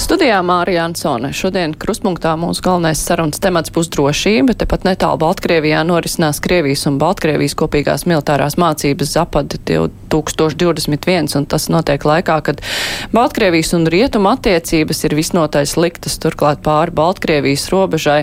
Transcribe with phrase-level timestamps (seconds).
[0.00, 1.28] Studijā Mārija Ansone.
[1.36, 4.54] Šodien krustpunktā mūsu galvenais sarunas temats būs drošība.
[4.56, 12.06] Tepat netālu Baltkrievijā norisinās Krievijas un Baltkrievijas kopīgās militārās mācības Zapad 2021, un tas notiek
[12.08, 12.64] laikā, kad
[13.12, 18.22] Baltkrievijas un Rietuma attiecības ir visnotaļ sliktas, turklāt pāri Baltkrievijas robežai.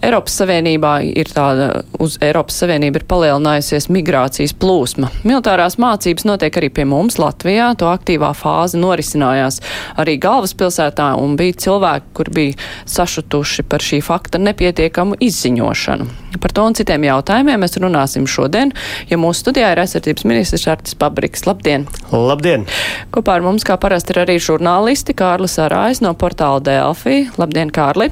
[0.00, 5.10] Eiropas Savienībā ir tāda, uz Eiropas Savienību ir palielinājusies migrācijas plūsma.
[5.28, 9.60] Militārās mācības notiek arī pie mums Latvijā, to aktīvā fāze norisinājās
[10.00, 12.56] arī galvaspilsētā un bija cilvēki, kur bija
[12.88, 16.08] sašutuši par šī fakta nepietiekamu izziņošanu.
[16.40, 18.72] Par to un citiem jautājumiem mēs runāsim šodien,
[19.12, 21.44] ja mūsu studijā ir aizsardzības ministrs Artis Pabriks.
[21.46, 21.86] Labdien!
[22.10, 22.64] Labdien!
[23.12, 27.26] Kopā ar mums, kā parasti, ir arī žurnālisti Kārlis Arājs no portāla Delfī.
[27.36, 28.10] Labdien, Kārli!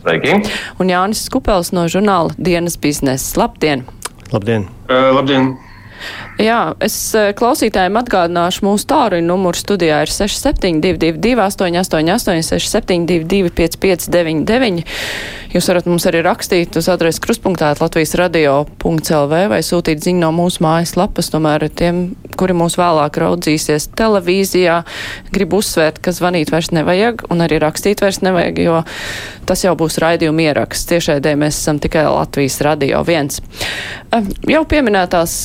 [0.00, 0.36] Sveiki!
[0.80, 3.34] Un Jānis Kupels no žurnāla Dienas biznesa.
[3.40, 3.84] Labdien!
[4.32, 4.64] Labdien!
[4.88, 5.52] Uh, labdien!
[6.40, 6.96] Jā, es
[7.38, 14.84] klausītājiem atgādināšu, mūsu tāruņa numurs studijā ir 6722, 888, 672, 559,
[15.50, 20.62] Jūs varat mums arī rakstīt uz adresi kruspunktā Latvijas radio.lv vai sūtīt ziņu no mūsu
[20.62, 21.32] mājaslapas.
[21.32, 24.76] Tomēr tiem, kuri mūs vēlāk raudzīsies televīzijā,
[25.34, 28.78] gribu uzsvērt, ka zvanīt vairs nevajag un arī rakstīt vairs nevajag, jo
[29.50, 30.86] tas jau būs raidījuma ieraksts.
[30.92, 33.42] Tiešēdē mēs esam tikai Latvijas radio viens.
[34.46, 35.40] Jau pieminētās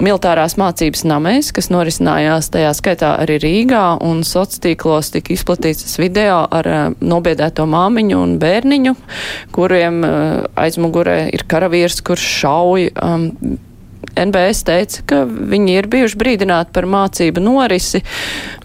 [0.00, 6.68] militārās mācības namēs, kas norisinājās tajā skaitā arī Rīgā, un sociālos tika izplatīts video ar
[6.68, 8.94] uh, nobiedēto māmiņu un bērniņu,
[9.52, 10.14] kuriem uh,
[10.56, 12.88] aizmugurē ir karavīrs, kurš šauj.
[13.02, 13.28] Um,
[14.12, 18.02] NBS teica, ka viņi ir bijuši brīdināti par mācību norisi,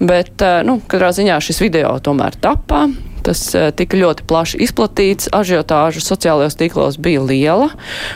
[0.02, 2.88] bet, uh, nu, katrā ziņā šis video tomēr tapā.
[3.28, 7.72] Tas eh, tika ļoti plaši izplatīts, ažiotāža sociālajos tīklos bija liela,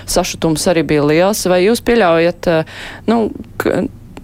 [0.09, 1.44] sašutums arī bija liels.
[1.52, 2.78] Vai jūs pieļaujat, eh,
[3.12, 3.26] nu,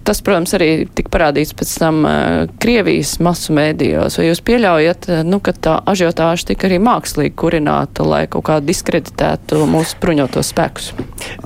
[0.08, 4.16] tas, protams, arī tika parādīts pēc tam uh, Krievijas masu mēdījos.
[4.16, 9.66] Vai jūs pieļaujat, nu, ka tā ažiotāža tika arī mākslīgi kurināta, lai kaut kā diskreditētu
[9.68, 10.94] mūsu bruņotos spēkus?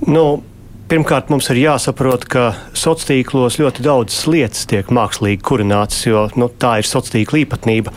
[0.06, 0.44] Nu,
[0.92, 6.50] Pirmkārt, mums ir jāsaprot, ka sociālos tīklos ļoti daudzas lietas tiek mākslīgi kurinātas, jo nu,
[6.53, 7.94] tā ir sociālā tīkla īpatnība.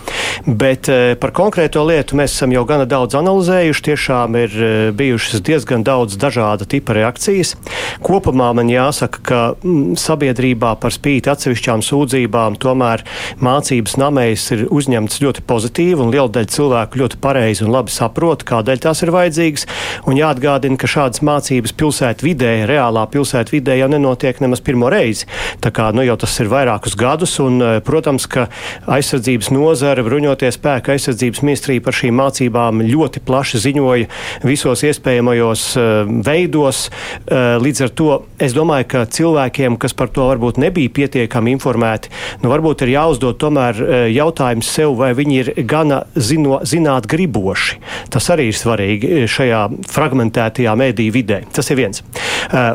[0.48, 3.84] Bet e, par konkrēto lietu mēs esam jau gana daudz analizējuši.
[3.90, 7.58] Tiešām ir e, bijušas diezgan daudz dažāda tipa reakcijas.
[8.06, 13.04] Kopumā man jāsaka, ka mm, sabiedrībā par spīti atsevišķām sūdzībām tomēr
[13.44, 18.48] mācības namējas ir uzņemtas ļoti pozitīvi un liela daļa cilvēku ļoti pareizi un labi saprot,
[18.48, 19.68] kādēļ tās ir vajadzīgas.
[20.08, 25.26] Un jāatgādina, ka šādas mācības pilsētu vidē reāli reālā pilsētvidē jau nenotiek nemaz pirmo reizi.
[25.62, 28.48] Tā kā nu, jau tas ir vairākus gadus, un, eh, protams, ka
[28.88, 34.08] aizsardzības nozara, bruņoties spēka aizsardzības ministrija par šīm mācībām ļoti plaši ziņoja
[34.44, 36.90] visos iespējamajos uh, veidos.
[37.26, 42.12] Uh, līdz ar to es domāju, ka cilvēkiem, kas par to varbūt nebija pietiekami informēti,
[42.44, 43.82] nu, varbūt ir jāuzdod tomēr
[44.12, 47.80] jautājums sev, vai viņi ir gana zino, zināt griboši.
[48.14, 51.42] Tas arī ir svarīgi šajā fragmentētajā mēdīju vidē.
[51.56, 52.04] Tas ir viens.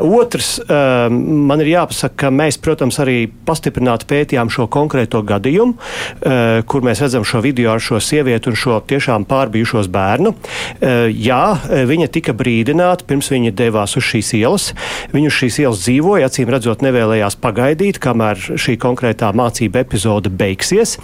[0.01, 1.17] Otrs, um,
[1.49, 7.03] man ir jāpasaka, ka mēs, protams, arī pastiprināti pētījām šo konkrēto gadījumu, uh, kur mēs
[7.03, 10.33] redzam šo video ar šo sievieti un šo tiešām pārbijušos bērnu.
[10.33, 11.43] Uh, jā,
[11.89, 14.71] viņa tika brīdināta pirms viņa devās uz šīs ielas.
[15.13, 20.97] Viņa uz šīs ielas dzīvoja, acīm redzot, nevēlējās pagaidīt, kamēr šī konkrētā mācība epizode beigsies.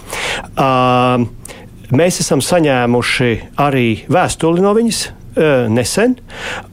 [0.58, 1.26] Uh,
[1.88, 3.28] Mēs esam saņēmuši
[3.64, 4.98] arī vēstuli no viņas,
[5.68, 6.16] nesen.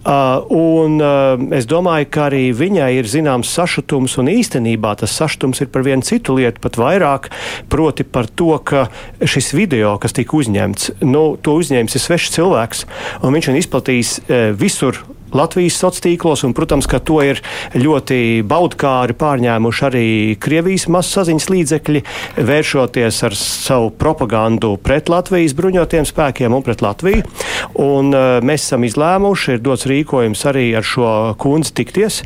[0.05, 5.63] Eh, un eh, es domāju, ka arī viņai ir zināms sašutums, un īstenībā tas sašutums
[5.63, 7.31] ir par vienu citu lietu, pat vairāk,
[7.71, 8.87] proti par to, ka
[9.25, 12.85] šis video, kas tika uzņemts, nu, to uzņēmis ir svešs cilvēks,
[13.25, 14.15] un viņš ir izplatījis
[14.59, 15.01] visur
[15.35, 17.41] Latvijas sociālos tīklos, un, protams, ka to ir
[17.75, 20.07] ļoti baudkāri pārņēmuši arī
[20.41, 22.01] Krievijas masaziņas līdzekļi,
[22.46, 27.24] vēršoties ar savu propagandu pret Latvijas bruņotiem spēkiem un pret Latviju.
[27.81, 31.09] Un, uh, mēs esam izlēmuši, ir dots rīkojums arī ar šo
[31.42, 32.21] kundzi tikties.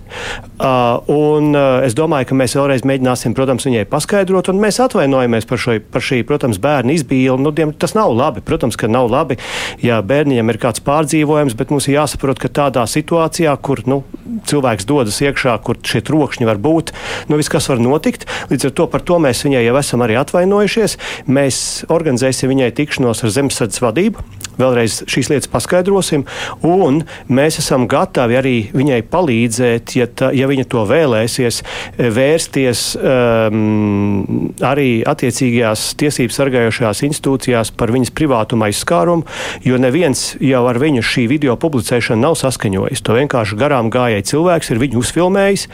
[0.60, 5.48] Uh, un, uh, es domāju, ka mēs vēlreiz mēģināsim, protams, viņai paskaidrot, un mēs atvainojamies
[5.50, 7.38] par, šo, par šī, protams, bērnu izbīli.
[7.40, 8.44] Nu, diem, tas nav labi.
[8.46, 9.40] Protams, ka nav labi,
[9.84, 14.02] ja bērniņam ir kāds pārdzīvojums, bet mums ir jāsaprot, ka tādā situācijā, kur nu,
[14.50, 16.94] cilvēks dodas iekšā, kur šie trokšņi var būt,
[17.32, 18.28] nu, viss kas var notikt.
[18.52, 21.00] Līdz ar to par to mēs viņai jau esam arī atvainojušies.
[21.30, 24.26] Mēs organizēsim viņai tikšanos ar zemesardzes vadību
[24.60, 26.26] vēlreiz šīs lietas paskaidrosim,
[26.68, 27.02] un
[27.32, 31.62] mēs esam gatavi arī viņai palīdzēt, ja, ta, ja viņa to vēlēsies,
[31.98, 34.24] vērsties um,
[34.66, 39.28] arī attiecīgajās tiesības sargājošajās institūcijās par viņas privātuma aizskārumu,
[39.66, 43.04] jo neviens jau ar viņu šī video publicēšanu nav saskaņojis.
[43.06, 45.70] To vienkārši garām gājēji cilvēks ir viņu uzfilmējis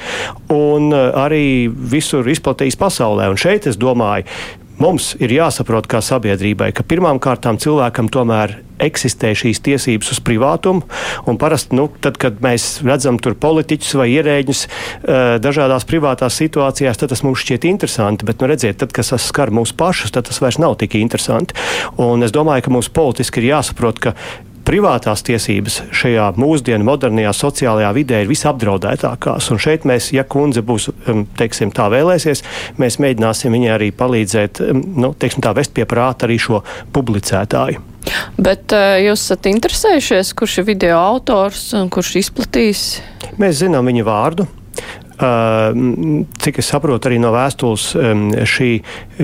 [0.53, 3.31] un uh, arī visur izplatījis pasaulē.
[3.31, 4.27] Un šeit es domāju,
[4.75, 10.83] Mums ir jāsaprot, kā sabiedrībai, ka pirmām kārtām cilvēkam tomēr eksistē šīs tiesības uz privātumu.
[11.39, 17.13] Parasti, nu, tad, kad mēs redzam tur politiķus vai ierēģus uh, dažādās privātās situācijās, tad
[17.13, 18.27] tas mums šķiet interesanti.
[18.27, 21.55] Bet, nu, redziet, tad, kas skar mūs pašus, tad tas vairs nav tik interesanti.
[22.01, 24.15] Un es domāju, ka mums politiski ir jāsaprot, ka
[24.65, 29.49] privātās tiesības šajā mūsdienu modernajā sociālajā vidē ir visapdraudētākās.
[29.53, 32.43] Un šeit mēs, ja kundze būs, um, teiksim, tā vēlēsies,
[32.81, 36.63] mēs mēģināsim viņai arī palīdzēt, um, nu, teiksim, tā vest pie prāta arī šo
[36.95, 37.83] publicētāju.
[38.37, 42.85] Bet uh, jūs esat interesējušies, kurš ir video autors un kurš izplatīs?
[43.41, 44.47] Mēs zinām viņa vārdu.
[45.15, 47.85] Cik es saprotu, arī no vēstules
[48.51, 48.69] šī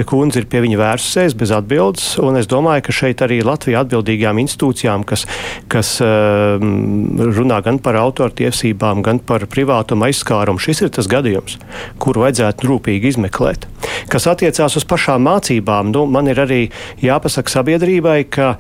[0.08, 2.14] kundze ir pie viņa vērsusies bez atbildes.
[2.40, 5.26] Es domāju, ka šeit arī Latvija atbildīgām institūcijām, kas,
[5.72, 11.60] kas runā gan par autortiesībām, gan par privātumu aizskārumu, šis ir tas gadījums,
[12.00, 13.68] kuru vajadzētu rūpīgi izmeklēt.
[14.12, 16.64] Kas attiecās uz pašām mācībām, nu, man ir arī
[17.04, 18.56] jāpasaka sabiedrībai, ka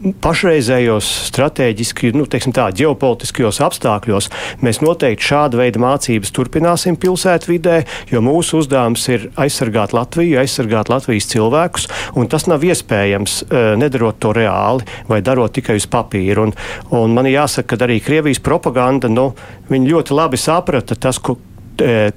[0.00, 4.30] pašreizējos strateģiski, nu, teiksim tā, ģeopolitiskajos apstākļos
[4.64, 7.82] mēs noteikti šāda veida mācības turpināsim pilsētvidē,
[8.12, 14.20] jo mūsu uzdevums ir aizsargāt Latviju, aizsargāt Latvijas cilvēkus, un tas nav iespējams eh, nedarot
[14.22, 16.48] to reāli vai darot tikai uz papīra.
[16.48, 16.56] Un,
[16.96, 19.30] un man jāsaka, ka arī Krievijas propaganda, nu,
[19.70, 21.49] viņi ļoti labi saprata tas, ko, E,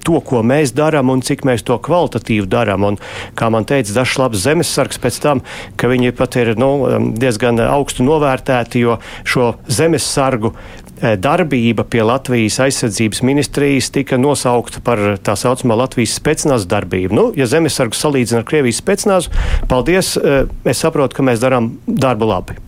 [0.04, 2.86] to, ko mēs darām un cik mēs to kvalitatīvi darām.
[2.88, 2.98] Un,
[3.38, 5.42] kā man teica dažs labs zemesargs pēc tam,
[5.80, 6.70] ka viņi pat ir nu,
[7.18, 15.02] diezgan augstu novērtēti, jo šo zemesargu e, darbība pie Latvijas aizsardzības ministrijas tika nosaukta par
[15.24, 17.16] tā saucamā Latvijas spēcināzu darbību.
[17.16, 19.34] Nu, ja zemesargu salīdzina ar Krievijas spēcināzu,
[19.70, 22.60] paldies, e, es saprotu, ka mēs darām darbu labi.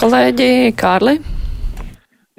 [0.00, 1.20] Kolēģi Kārli.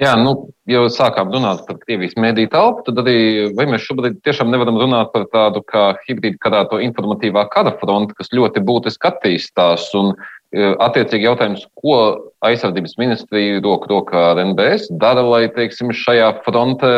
[0.02, 0.32] Jā, nu,
[0.66, 3.16] jau sākām runāt par Krievijas mēdīju telpu, tad arī
[3.54, 8.32] vai mēs šobrīd tiešām nevaram runāt par tādu kā hibrīdu karāto informatīvā kara fronti, kas
[8.34, 9.84] ļoti būtiski attīstās.
[9.98, 10.16] Un,
[10.50, 12.00] e, Attiecīgi jautājums, ko
[12.42, 16.92] aizsardzības ministrija roku rokā ar NBS dara, lai, teiksim, šajā frontē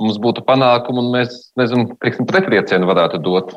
[0.00, 3.56] mums būtu panākumi un mēs, nezinu, teiksim, pretriecienu varētu dot.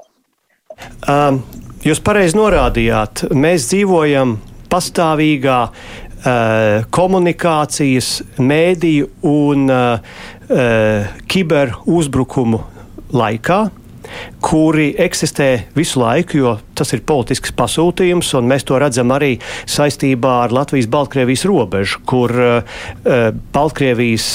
[1.04, 1.44] Um,
[1.83, 4.38] jūs pareizi norādījāt, mēs dzīvojam
[4.74, 5.59] pastāvīgā
[6.93, 8.09] komunikācijas,
[8.39, 9.99] mēdīju un uh,
[10.47, 12.61] uh, kiberuzbrukumu
[13.13, 13.61] laikā
[14.43, 19.35] kuri eksistē visu laiku, jo tas ir politisks pasūtījums, un mēs to redzam arī
[19.69, 22.83] saistībā ar Latvijas-Baltkrievijas robežu, kur uh,
[23.55, 24.27] Baltkrievijas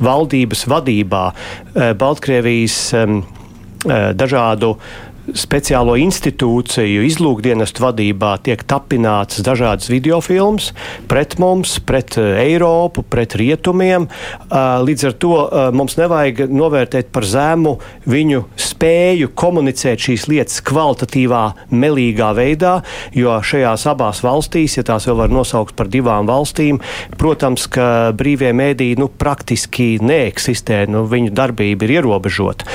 [0.00, 9.90] valdības vadībā, uh, Baltkrievijas um, uh, dažādu uh, speciālo institūciju izlūkdienestu vadībā tiek tapināts dažādas
[9.90, 10.70] videofilmas
[11.10, 14.06] pret mums, pret eh, Eiropu, pret rietumiem.
[14.06, 17.76] Eh, līdz ar to eh, mums nevajag novērtēt par zemu
[18.10, 22.78] viņu spēju komunicēt šīs lietas kvalitatīvā, melīgā veidā,
[23.16, 26.80] jo šajās abās valstīs, ja tās vēl var nosaukt par divām valstīm,
[27.20, 32.68] protams, ka brīvie mēdīji nu, praktiski neeksistē, nu, viņu darbība ir ierobežota.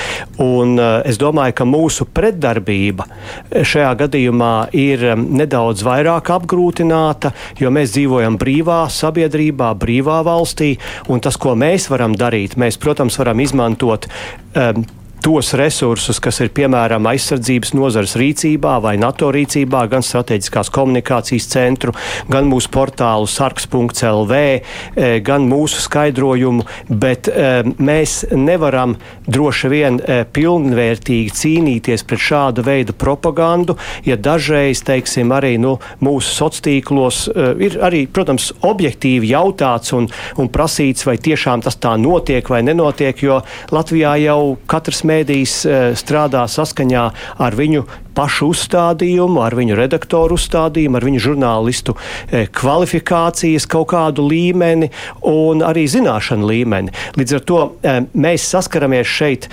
[0.44, 3.09] Un es domāju, ka mūsu pretdarbība darbība
[3.51, 10.75] šajā gadījumā ir um, nedaudz vairāk apgrūtināta, jo mēs dzīvojam brīvā sabiedrībā, brīvā valstī,
[11.12, 14.08] un tas, ko mēs varam darīt, mēs, protams, varam izmantot
[14.55, 14.86] um,
[15.25, 21.96] tos resursus, kas ir piemēram aizsardzības nozares rīcībā vai NATO rīcībā, gan strateģiskās komunikācijas centru,
[22.29, 28.94] gan mūsu portālu sarks.lv, eh, gan mūsu skaidrojumu, bet eh, mēs nevaram
[29.25, 36.36] droši vien eh, pilnvērtīgi cīnīties pret šāda veida propagandu, ja dažreiz, teiksim, arī nu, mūsu
[36.36, 37.24] sociālos
[37.65, 40.05] ir arī, protams, objektīvi jautāts un,
[40.38, 43.41] un prasīts, vai tiešām tas tā notiek vai nenotiek, jo
[43.74, 44.39] Latvijā jau
[44.70, 47.05] katrs mēģinājums mēdījis eh, strādā saskaņā
[47.41, 54.27] ar viņu pašu uzstādījumu, ar viņu redaktoru uzstādījumu, ar viņu žurnālistu eh, kvalifikācijas kaut kādu
[54.29, 54.91] līmeni
[55.31, 56.93] un arī zināšanu līmeni.
[57.19, 59.50] Līdz ar to eh, mēs saskaramies šeit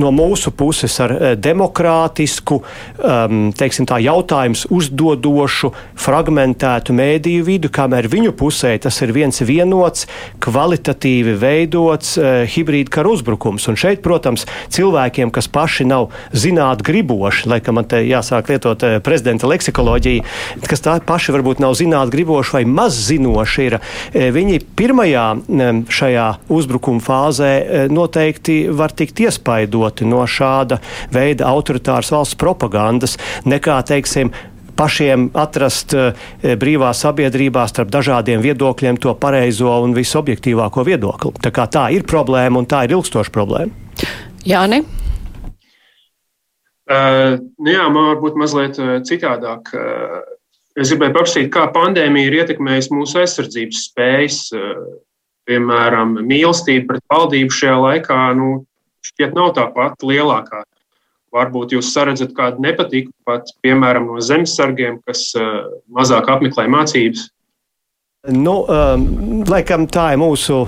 [0.00, 2.60] no mūsu puses ar demokrātisku,
[3.00, 10.06] um, teiksim tā, jautājums uzdodošu, fragmentētu mēdīju vidu, kamēr viņu pusē tas ir viens vienots,
[10.44, 13.66] kvalitatīvi veidots uh, hibrīda kara uzbrukums.
[13.70, 18.84] Un šeit, protams, cilvēkiem, kas paši nav zināt griboši, lai kā man te jāsāk lietot
[18.86, 20.26] uh, prezidenta leksikoloģiju,
[20.68, 25.82] kas tā paši varbūt nav zināt griboši vai maz zinoši ir, uh, viņi pirmajā um,
[25.88, 29.24] šajā uzbrukuma fāzē uh, noteikti var tikt
[29.86, 30.80] iespaidoti no šāda
[31.12, 34.32] veida autoritāras valsts propagandas, nekā, teiksim,
[34.76, 36.12] pašiem atrast uh,
[36.42, 41.32] brīvā sabiedrībā starp dažādiem viedokļiem to pareizo un visobjektīvāko viedokli.
[41.40, 43.72] Tā, tā ir problēma un tā ir ilgstoša problēma.
[44.44, 44.84] Jāni?
[46.86, 49.72] Uh, nu jā, man varbūt mazliet uh, citādāk.
[49.74, 50.20] Uh,
[50.76, 54.44] es gribēju paprasīt, kā pandēmija ir ietekmējusi mūsu aizsardzības spējas.
[54.54, 55.02] Uh,
[55.46, 58.50] piemēram, mīlestība pret valdību šajā laikā nu,
[59.10, 60.64] šķiet nav tā pati lielākā.
[61.34, 67.26] Varbūt jūs saredzat kādu nepatiku pat, piemēram, no zemesargiem, kas uh, mazāk apmeklē mācības.
[68.26, 69.04] Nu, um,
[69.46, 70.64] laikam tā ir mūsu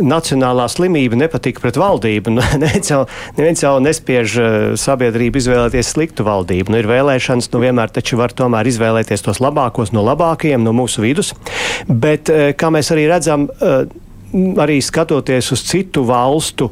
[0.00, 2.32] nacionālā slimība, nepatika pret valdību.
[2.62, 3.02] Neviens jau,
[3.36, 6.72] neviens jau nespiež uh, sabiedrību izvēlēties sliktu valdību.
[6.72, 11.04] Nu, ir vēlēšanas, nu vienmēr taču var tomēr izvēlēties tos labākos no labākajiem, no mūsu
[11.04, 11.34] vidus.
[11.88, 13.84] Bet, uh, kā mēs arī redzam, uh,
[14.32, 16.70] arī skatoties uz citu valstu,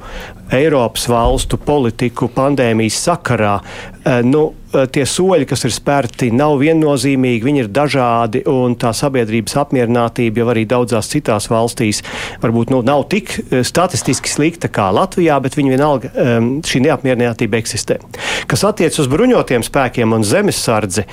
[0.50, 3.60] Eiropas valstu politiku pandēmijas sakarā,
[4.04, 8.90] eh, nu, eh, tie soļi, kas ir spērti, nav viennozīmīgi, viņi ir dažādi, un tā
[8.90, 12.02] sabiedrības apmierinātība jau arī daudzās citās valstīs
[12.42, 16.10] varbūt nu, nav tik eh, statistiski slikta kā Latvijā, bet viņi vienalga
[16.66, 18.00] šī neapmierinātība eksistē.
[18.46, 21.04] Kas attiec uz bruņotiem spēkiem un zemesardzi,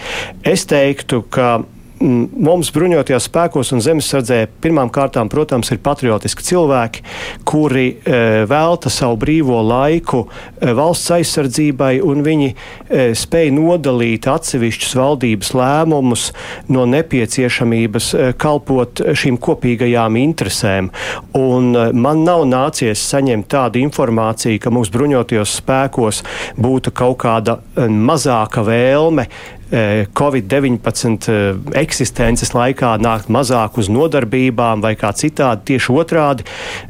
[0.44, 1.64] es teiktu, ka
[2.02, 7.04] mums bruņotajos spēkos un zemesardzē pirmām kārtām, protams, ir patriotiski cilvēki,
[7.48, 14.96] kuri e, velta savu brīvo laiku e, valsts aizsardzībai, un viņi e, spēj nodalīt atsevišķus
[15.00, 16.28] valdības lēmumus
[16.74, 20.92] no nepieciešamības e, kalpot šīm kopīgajām interesēm.
[21.40, 26.24] Un, e, man nav nācies saņemt tādu informāciju, ka mūsu bruņotajos spēkos
[26.62, 31.38] būtu kaut kāda e, mazāka vēlme E, Covid-19 e,
[31.82, 35.74] eksistences laikā nākt mazāk uz nodarbībām vai kā citādi.
[35.74, 36.46] Tieši otrādi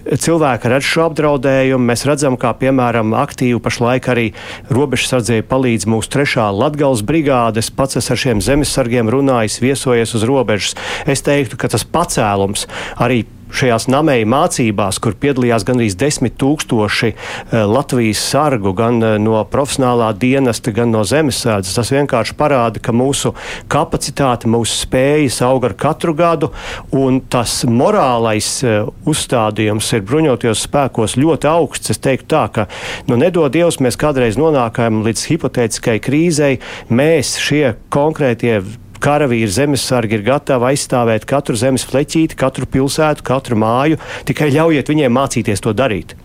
[0.06, 1.90] cilvēki redz šo apdraudējumu.
[1.90, 4.28] Mēs redzam, kā piemēram aktīvi pašlaik arī
[4.74, 7.72] robežsardzēji palīdz mūsu trešā Latgales brigādes.
[7.74, 10.78] Pats es ar šiem zemesargiem runājis, viesojies uz robežas.
[11.10, 12.68] Es teiktu, ka tas pacēlums
[13.02, 13.24] arī
[13.54, 20.12] šajās namēju mācībās, kur piedalījās gandrīz desmit tūkstoši eh, Latvijas sargu, gan eh, no profesionālā
[20.20, 21.76] dienesta, gan no zemesēdzes.
[21.78, 23.34] Tas vienkārši parāda, ka mūsu
[23.72, 26.52] kapacitāte, mūsu spējas aug ar katru gadu,
[26.96, 31.94] un tas morālais eh, uzstādījums ir bruņotajos spēkos ļoti augsts.
[31.94, 32.68] Es teiktu tā, ka,
[33.10, 36.58] nu, nedod Dievs, mēs kādreiz nonākam līdz hipotētiskai krīzei,
[36.92, 38.60] mēs šie konkrētie
[39.04, 44.00] karavīri, zemesargi ir gatavi aizstāvēt katru zemes fleķīti, katru pilsētu, katru māju.
[44.28, 46.18] Tikai ļaujiet viņiem mācīties to darīt.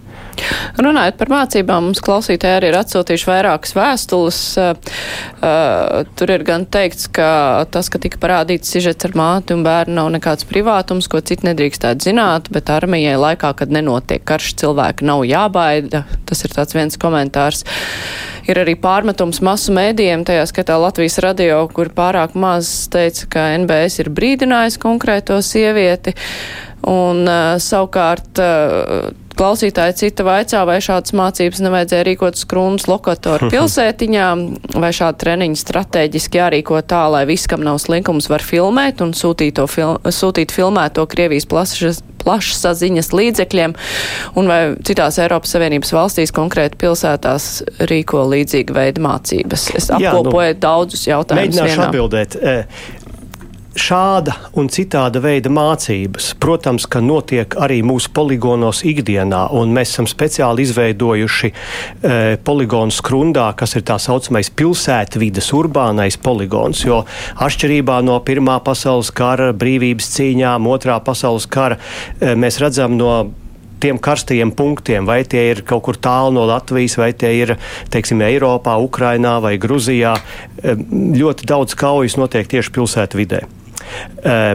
[0.82, 4.40] Runājot par mācībām, mums klausītāji arī ir atsūtījuši vairākas vēstules.
[4.58, 7.28] Uh, tur ir gan teikts, ka
[7.72, 12.08] tas, ka tika parādīts sižets ar māti un bērnu, nav nekāds privātums, ko citi nedrīkstētu
[12.08, 16.04] zināt, bet armijai laikā, kad nenotiek karš, cilvēki nav jābaida.
[16.28, 17.64] Tas ir tāds viens komentārs.
[18.50, 24.02] Ir arī pārmetums masu mēdījiem, tajā skatā Latvijas radio, kur pārāk maz teica, ka NBS
[24.02, 26.16] ir brīdinājis konkrēto sievieti.
[26.90, 34.28] Un uh, savukārt uh, klausītāji cita vaicā, vai šādas mācības nevajadzēja rīkot skrundas lokatoru pilsētiņā,
[34.76, 39.60] vai šāda treniņa strateģiski jārīko tā, lai viss, kam nav slinkums, var filmēt un sūtīt,
[39.72, 43.74] fil sūtīt filmēto Krievijas plašas, plašsaziņas līdzekļiem,
[44.38, 47.48] un vai citās Eiropas Savienības valstīs, konkrēti pilsētās,
[47.90, 49.68] rīko līdzīga veida mācības.
[49.78, 51.42] Es apkopoju Jā, nu, daudzus jautājumus.
[51.42, 51.88] Mēģināšu vienā.
[51.88, 52.38] atbildēt.
[53.73, 60.09] Šāda un citāda veida mācības, protams, ka notiek arī mūsu poligonos ikdienā, un mēs esam
[60.11, 61.55] speciāli izveidojuši e,
[62.45, 67.00] poligonu skrundā, kas ir tā saucamais pilsētvidas urbānais poligons, jo
[67.41, 71.81] atšķirībā no Pirmā pasaules kara brīvības cīņām, Otrā pasaules kara,
[72.21, 73.14] e, mēs redzam no
[73.81, 77.57] tiem karstajiem punktiem, vai tie ir kaut kur tālu no Latvijas, vai tie ir,
[77.88, 80.12] teiksim, Eiropā, Ukrainā vai Gruzijā.
[80.61, 80.76] E,
[81.25, 83.43] ļoti daudz kaujas notiek tieši pilsētu vidē.
[83.43, 83.62] Eh,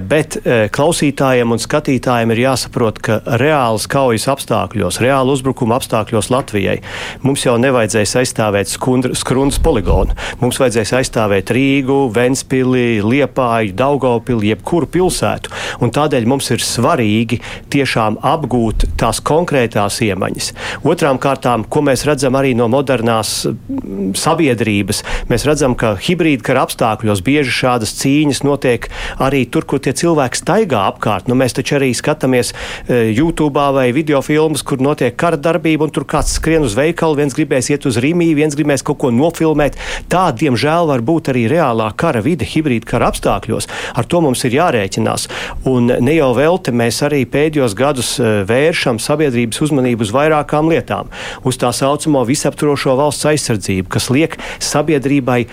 [0.07, 6.77] bet eh, klausītājiem un skatītājiem ir jāsaprot, ka reāls kaujas apstākļos, reāla uzbrukuma apstākļos Latvijai
[7.25, 10.15] mums jau nevajadzēs aizstāvēt skrundas poligonu.
[10.41, 15.53] Mums vajadzēs aizstāvēt Rīgu, Ventspili, Liepāju, Daugavpili, jebkuru pilsētu.
[15.83, 17.41] Un tādēļ mums ir svarīgi
[17.73, 20.51] tiešām apgūt tās konkrētās iemaņas.
[20.87, 26.65] Otrām kārtām, ko mēs redzam arī no modernās mm, sabiedrības, mēs redzam, ka hibrīda kara
[26.67, 28.89] apstākļos bieži šādas cīņas notiek
[29.27, 31.27] arī tur, kur tie cilvēki staigā apkārt.
[31.29, 35.93] Nu, mēs taču arī skatāmies e, YouTube vai video filmas, kur notiek kara darbība, un
[35.93, 39.77] tur kāds skrien uz veikalu, viens gribēs iet uz Rīgā, viens gribēs kaut ko nofilmēt.
[40.11, 43.69] Tā, diemžēl, var būt arī reālā kara vide, hibrīda kara apstākļos.
[43.97, 45.27] Ar to mums ir jārēķinās.
[45.69, 51.11] Un ne jau velti mēs arī pēdējos gadus e, vēršam sabiedrības uzmanību uz vairākām lietām.
[51.47, 55.43] Uz tā saucamo visaptvarošo valsts aizsardzību, kas liek sabiedrībai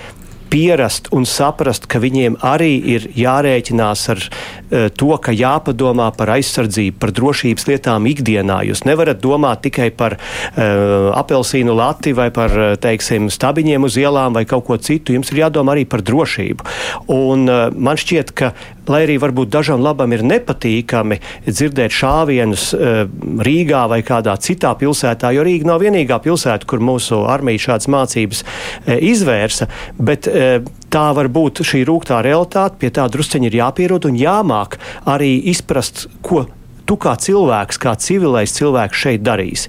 [0.55, 6.99] pierast un saprast, ka viņiem arī ir jārēķinās ar uh, to, ka jāpadomā par aizsardzību,
[7.03, 8.61] par drošības lietām ikdienā.
[8.69, 14.37] Jūs nevarat domāt tikai par uh, apelsīnu lati vai par, eh, teiksim, stabiņiem uz ielām
[14.37, 15.15] vai kaut ko citu.
[15.17, 16.67] Jums ir jādomā arī par drošību.
[17.15, 18.53] Un man šķiet, ka
[18.91, 23.05] lai arī varbūt dažam labam ir nepatīkami dzirdēt šāvienus uh,
[23.45, 28.45] Rīgā vai kādā citā pilsētā, jo Rīga nav vienīgā pilsēta, kur mūsu armija šādas mācības
[28.45, 30.59] uh, izvērsa, bet uh,
[30.95, 34.79] tā var būt šī rūgtā realitāte, pie tā drusceņi ir jāpierod un jāmāk
[35.11, 36.47] arī izprast, ko
[36.85, 39.69] tu kā cilvēks, kā civilais cilvēks šeit darīs.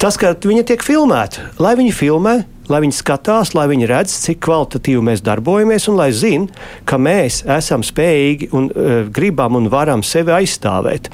[0.00, 2.38] Tas, ka viņa tiek filmēta, lai viņi filmē,
[2.72, 6.56] lai viņi skatās, lai viņi redz, cik kvalitatīvi mēs darbojamies, un lai zinātu,
[6.88, 11.10] ka mēs esam spējīgi un uh, gribam un varam sevi aizstāvēt.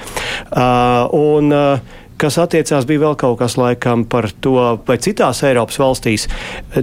[0.51, 4.57] Uh, un, uh, kas attiecās, bija vēl kaut kas laikam par to,
[4.87, 6.27] vai citās Eiropas valstīs.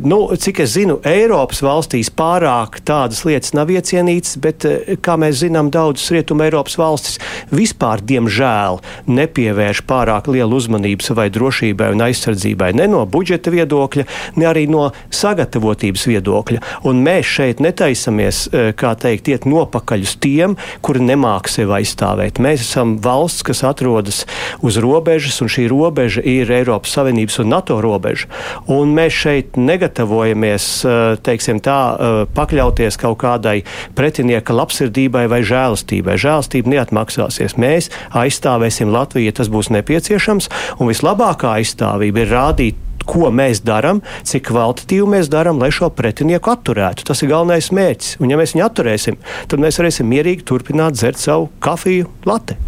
[0.03, 5.41] Nu, cik es zinu, Eiropas valstīs pārāk tādas lietas nav iecienītas, bet, eh, kā mēs
[5.43, 7.19] zinām, daudzas Rietuma Eiropas valstis
[7.51, 14.45] vispār, diemžēl, nepievērš pārāk lielu uzmanību savai drošībai un aizsardzībai ne no budžeta viedokļa, ne
[14.45, 16.61] arī no sagatavotības viedokļa.
[16.83, 22.39] Un mēs šeit netaisamies, eh, kā teikt, iet nopakaļ uz tiem, kuri nemāk sevi aizstāvēt.
[22.39, 24.25] Mēs esam valsts, kas atrodas
[24.61, 28.27] uz robežas robežas, un šī robeža ir Eiropas Savienības un NATO robeža.
[28.67, 33.63] Un mēs šeit negatavojamies eh, teiksim, tā, eh, pakļauties kaut kādai
[33.95, 36.17] pretinieka labsirdībai vai žēlastībai.
[36.17, 37.57] Žēlastība neatmaksāsies.
[37.57, 40.49] Mēs aizstāvēsim Latviju, ja tas būs nepieciešams,
[40.79, 46.53] un vislabākā aizstāvība ir rādīt ko mēs darām, cik kvalitatīvi mēs darām, lai šo pretinieku
[46.53, 47.05] atturētu.
[47.09, 48.19] Tas ir galvenais mērķis.
[48.21, 52.59] Un, ja mēs viņu atturēsim, tad mēs varēsim mierīgi turpināt dzert savu kafiju latte.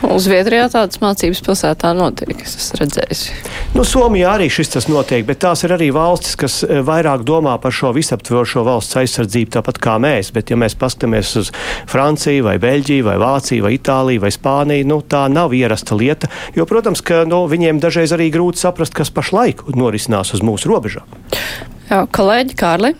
[0.00, 3.20] Uz Zviedrijā tādas mācības pilsētā notiek, es esmu redzējis.
[3.76, 7.58] Nu, Somijā arī šis tas notiek, bet tās ir arī valstis, kas e, vairāk domā
[7.60, 10.32] par šo visaptvarošo valsts aizsardzību, tāpat kā mēs.
[10.34, 11.52] Bet, ja mēs paskatāmies uz
[11.90, 16.32] Franciju, vai Beļģiju, vai Vāciju, vai Itāliju, vai Spāniju, nu, tā nav ierasta lieta.
[16.56, 21.20] Jo, protams, ka nu, viņiem dažreiz arī grūti saprast, kas pašlaik norisinās uz mūsu robežām.
[21.90, 22.94] Jā, kolēģi Kārli.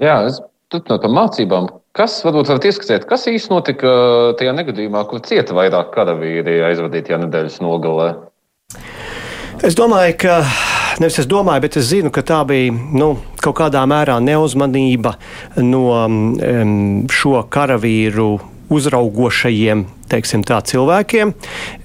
[0.00, 0.40] Jā, es
[0.74, 5.54] no tām mācībām Kas varbūt varat ieskatīt, kas īsti notika uh, tajā negadījumā, kur cieta
[5.54, 8.08] vairāk karavīri aizvadītajā nedēļas nogalē?
[9.62, 10.40] Es domāju, ka
[10.98, 15.14] nevis es domāju, bet es zinu, ka tā bija nu, kaut kādā mērā neuzmanība
[15.62, 16.18] no um,
[17.14, 18.32] šo karavīru
[18.72, 21.32] uzraugošajiem teiksim, tā, cilvēkiem.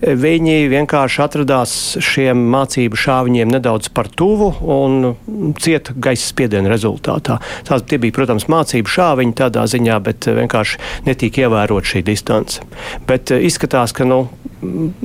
[0.02, 5.14] Viņi vienkārši atradās šiem mācību šāviņiem nedaudz par tuvu un
[5.62, 7.40] cieta gaisa spiediena rezultātā.
[7.68, 12.64] Tās bija, protams, mācību šāviņi tādā ziņā, bet vienkārši netika ievērot šī distance.
[13.10, 14.26] Bet eh, izskatās, ka nu,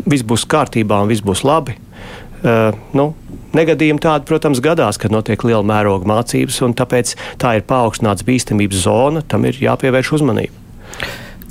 [0.05, 1.79] viss būs kārtībā un viss būs labi.
[2.45, 3.15] Uh, nu,
[3.55, 8.83] Negadījumi tādi, protams, gadās, kad notiek liela mēroga mācības, un tāpēc tā ir paaugstināts bīstamības
[8.83, 10.64] zona, tam ir jāpievērš uzmanība.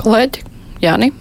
[0.01, 0.43] Kolēģi,
[0.84, 1.12] Jāni?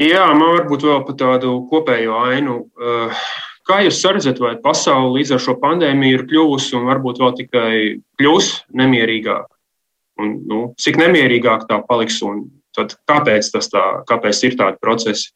[0.00, 2.56] Jā, man varbūt vēl par tādu kopējo ainu.
[2.80, 3.24] Eh,
[3.68, 7.72] kā jūs redzat, vai pasaule līdz ar šo pandēmiju ir kļuvusi un varbūt vēl tikai
[8.20, 9.46] kļūs nemierīgāk?
[10.22, 12.46] Un, nu, cik nemierīgāk tā paliks un
[12.78, 15.32] kāpēc, tā, kāpēc ir tādi procesi?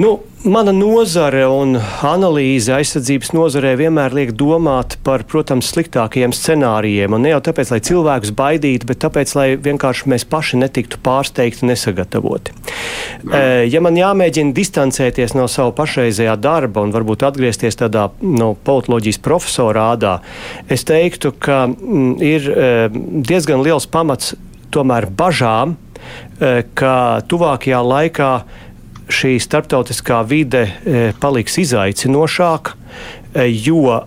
[0.00, 1.74] Nu, mana nozare un
[2.08, 7.12] analīze aizsardzības nozarē vienmēr liek domāt par, protams, sliktākajiem scenārijiem.
[7.12, 11.66] Un ne jau tāpēc, lai cilvēkus baidītu, bet tāpēc, lai vienkārši mēs paši netiktu pārsteigti
[11.66, 12.54] un nesagatavoti.
[12.56, 19.20] E, ja man jāmēģina distancēties no sava pašreizējā darba un varbūt atgriezties tādā no politoloģijas
[19.20, 20.14] profesora ādā,
[20.72, 22.72] es teiktu, ka m, mm, ir e,
[23.28, 24.32] diezgan liels pamats
[24.72, 26.96] tomēr bažām, e, ka
[27.28, 28.32] tuvākajā laikā
[29.10, 32.74] šī starptautiskā vide e, paliks izaicinošāka,
[33.34, 33.98] e, jo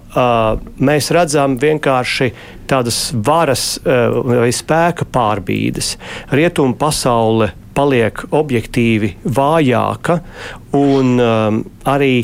[0.83, 2.31] mēs redzam vienkārši
[2.69, 3.97] tādas varas e,
[4.43, 5.95] vai spēka pārbīdes.
[6.33, 10.19] Rietumu pasaule paliek objektīvi vājāka
[10.77, 11.15] un
[11.89, 12.15] arī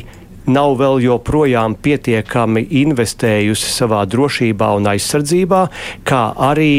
[0.49, 5.63] nav vēl joprojām pietiekami investējusi savā drošībā un aizsardzībā,
[6.05, 6.73] kā arī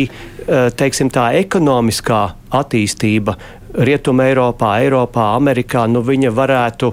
[0.79, 2.23] teiksim, tā ekonomiskā
[2.61, 3.35] attīstība
[3.75, 6.93] Rietumē, Eiropā, Eiropā, Amerikā, nu, viņa varētu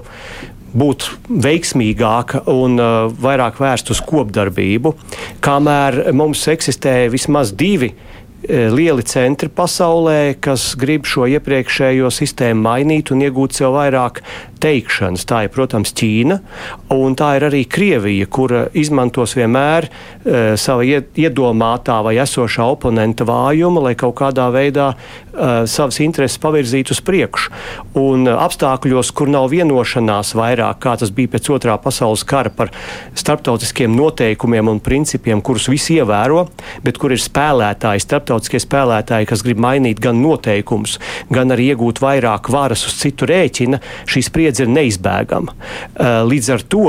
[0.78, 1.08] būt
[1.46, 4.92] veiksmīgāka un uh, vairāk vērsta uz kopdarbību,
[5.44, 7.94] kamēr mums eksistē vismaz divi
[8.38, 14.20] E, lieli centri pasaulē, kas grib šo iepriekšējo sistēmu mainīt un iegūt sev vairāk
[14.62, 15.24] teikšanas.
[15.28, 16.38] Tā ir, protams, Ķīna,
[16.94, 19.90] un tā ir arī Krievija, kura izmantos vienmēr e,
[20.60, 24.98] sava iedomātā vai esošā oponenta vājumu, lai kaut kādā veidā e,
[25.70, 27.54] savas intereses pavirzītu uz priekšu.
[27.98, 32.70] Un apstākļos, kur nav vienošanās vairāk, kā tas bija pēc otrā pasaules kara par
[33.18, 36.46] starptautiskiem noteikumiem un principiem, kurus visi ievēro,
[36.84, 40.98] bet kur ir spēlētāji starp starptautiskie spēlētāji, kas grib mainīt gan noteikumus,
[41.30, 45.54] gan arī iegūt vairāk varas uz citu rēķina, šī spriedze ir neizbēgama.
[45.54, 46.86] Uh, līdz ar to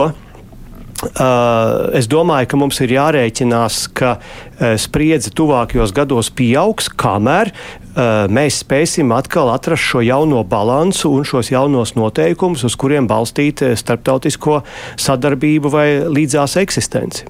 [1.00, 8.28] Uh, es domāju, ka mums ir jārēķinās, ka uh, spriedze tuvākajos gados pieaugs, kamēr uh,
[8.28, 14.60] mēs spēsim atkal atrast šo jauno balansu un šos jaunos noteikumus, uz kuriem balstīt starptautisko
[15.00, 17.30] sadarbību vai līdzās eksistenci.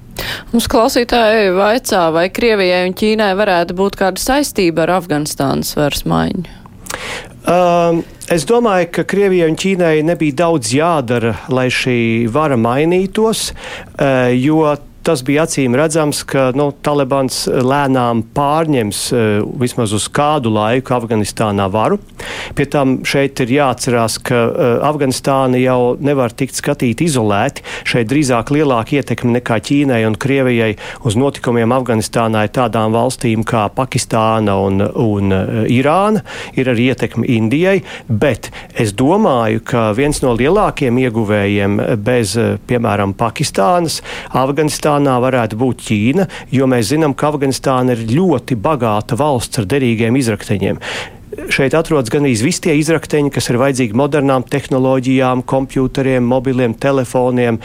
[0.50, 6.58] Mums klausītāji vaicā, vai Krievijai un Ķīnai varētu būt kāda saistība ar Afganistānas varas maiņu?
[7.46, 11.98] Um, es domāju, ka Krievijai un Ķīnai nebija daudz jādara, lai šī
[12.32, 14.62] vara mainītos, uh, jo
[15.06, 19.20] tas bija acīm redzams, ka nu, Talibans lēnām pārņems uh,
[19.60, 22.00] vismaz uz kādu laiku Afganistānā varu.
[22.56, 27.64] Pie tam šeit ir jāatcerās, ka uh, Afganistāna jau nevar tikt skatīta izolēti.
[27.88, 30.74] Šeit drīzāk lielāka ietekme nekā Ķīnai un Krievijai
[31.08, 36.24] uz notikumiem Afganistānā ir tādām valstīm kā Pakistāna un, un uh, Irāna.
[36.60, 42.36] Ir arī ietekme Indijai, bet es domāju, ka viens no lielākiem ieguvējiem bez,
[42.68, 44.00] piemēram, Pakistānas,
[44.36, 49.68] Afganistānas, Afganistānā varētu būt Ķīna, jo mēs zinām, ka Afganistāna ir ļoti bagāta valsts ar
[49.70, 50.80] derīgiem izrakteņiem
[51.52, 57.60] šeit atrodas gan visi tie izrakteņi, kas ir vajadzīgi modernām tehnoloģijām, kompjuteriem, mobiliem telefoniem.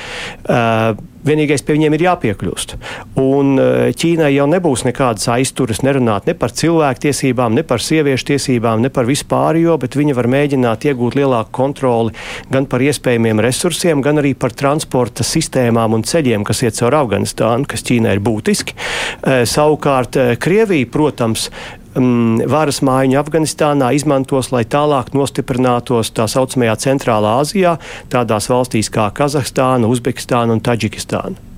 [0.46, 2.76] Uh, Vienīgais pie viņiem ir jāpiekļūst.
[3.18, 3.56] Un
[3.98, 9.08] Ķīnai jau nebūs nekādas aizturas nerunāt ne par cilvēktiesībām, ne par sieviešu tiesībām, ne par
[9.10, 12.14] vispārējo, bet viņa var mēģināt iegūt lielāku kontroli
[12.54, 17.66] gan par iespējamiem resursiem, gan arī par transporta sistēmām un ceļiem, kas iet caur Afganistānu,
[17.74, 18.78] kas Ķīnai ir būtiski.
[19.50, 21.50] Savukārt Krievija, protams,
[21.96, 27.78] um, varas mājiņu Afganistānā izmantos, lai tālāk nostiprinātos tā saucamajā Centrālā Azijā,
[28.14, 31.54] tādās valstīs kā Kazahstāna, Uzbekistāna un Taģikistāna.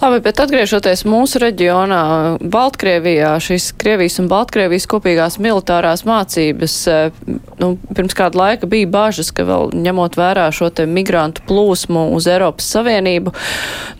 [0.00, 2.00] Labi, bet atgriežoties mūsu reģionā,
[2.40, 9.30] Baltkrievijā, šīs Krievijas un Baltkrievijas kopīgās militārās mācības, eh, nu, pirms kāda laika bija bažas,
[9.34, 13.34] ka vēl ņemot vērā šo te migrantu plūsmu uz Eiropas Savienību,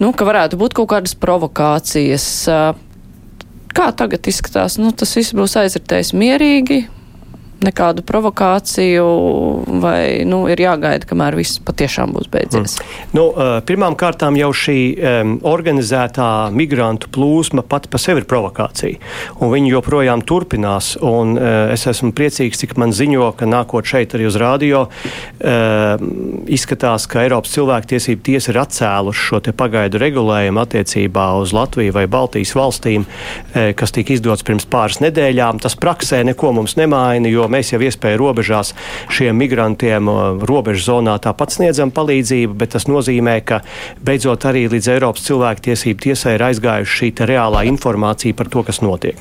[0.01, 2.49] nu, ka varētu būt kaut kādas provokācijas.
[3.75, 4.79] Kā tagad izskatās?
[4.79, 6.85] Nu, tas viss būs aizritējis mierīgi,
[7.65, 9.07] nekādu provokāciju,
[9.83, 12.79] vai nu, ir jāgaida, kamēr viss patiešām būs beidzies?
[12.79, 13.03] Mm.
[13.17, 13.27] Nu,
[13.67, 19.01] pirmām kārtām jau šī um, organizētā migrantu plūsma pati pa sevi ir provokācija,
[19.41, 20.95] un viņi joprojām turpinās.
[21.05, 26.05] Un, uh, es esmu priecīgs, cik man ziņo, ka nākot šeit arī uz rādio, uh,
[26.51, 32.55] izskatās, ka Eiropas cilvēktiesība tiesa ir atcēluši šo pagaidu regulējumu attiecībā uz Latviju vai Baltijas
[32.57, 35.63] valstīm, uh, kas tika izdots pirms pāris nedēļām.
[35.65, 38.75] Tas praksē neko mums nemaina, jo mēs jau iespēju robežās
[39.15, 40.11] šiem migrantiem
[40.45, 43.63] robežu zonā tāpat sniedzam palīdzību, bet tas nozīmē, ka
[44.05, 49.21] beidzot arī līdz Eiropas cilvēktiesību tiesai ir aizgājuši šī reālā informācija par to, kas notiek.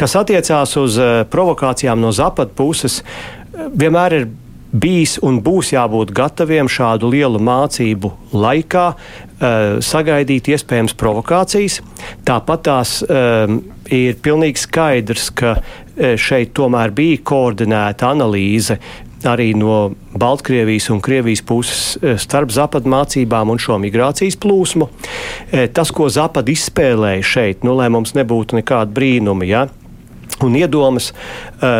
[0.00, 3.02] Kas attiecās uz eh, provokācijām no Zapad puses,
[3.54, 4.32] vienmēr ir
[4.74, 11.78] bijis un būs jābūt gataviem šādu lielu mācību laikā uh, sagaidīt iespējamas provokācijas.
[12.26, 18.78] Tāpat tās um, ir pilnīgi skaidrs, ka uh, šeit tomēr bija koordinēta analīze
[19.24, 24.90] arī no Baltkrievijas un Krievijas puses starp zapadu mācībām un šo migrācijas plūsmu.
[25.72, 29.64] Tas, ko zapad izspēlēja šeit, nu, lai mums nebūtu nekāda brīnuma, ja,
[30.42, 31.12] Un iedomas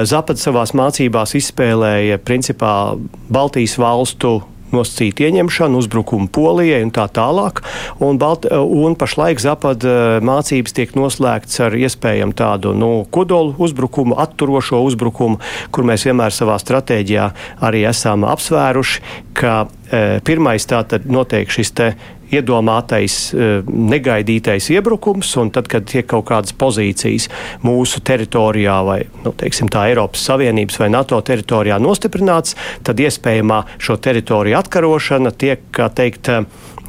[0.06, 2.94] Zapad savās mācībās izspēlēja principā
[3.32, 4.36] Baltijas valstu
[4.74, 7.62] nosacītu ieņemšanu, uzbrukumu Polijai un tā tālāk.
[8.02, 9.84] Un, Balt, un pašlaik Zapad
[10.24, 15.40] mācības tiek noslēgts ar iespējamu tādu nu, kodolu uzbrukumu, atturošo uzbrukumu,
[15.74, 17.30] kur mēs vienmēr savā stratēģijā
[17.64, 19.02] arī esam apsvēruši,
[19.34, 21.88] ka e, pirmais tātad notiek šis te
[22.34, 27.28] iedomātais eh, negaidītais iebrukums, un tad, kad tiek kaut kādas pozīcijas
[27.64, 33.98] mūsu teritorijā vai nu, teiksim, tā Eiropas Savienības vai NATO teritorijā nostiprināts, tad iespējamā šo
[34.02, 36.44] teritoriju atkarošana tiek, kā teikt, eh,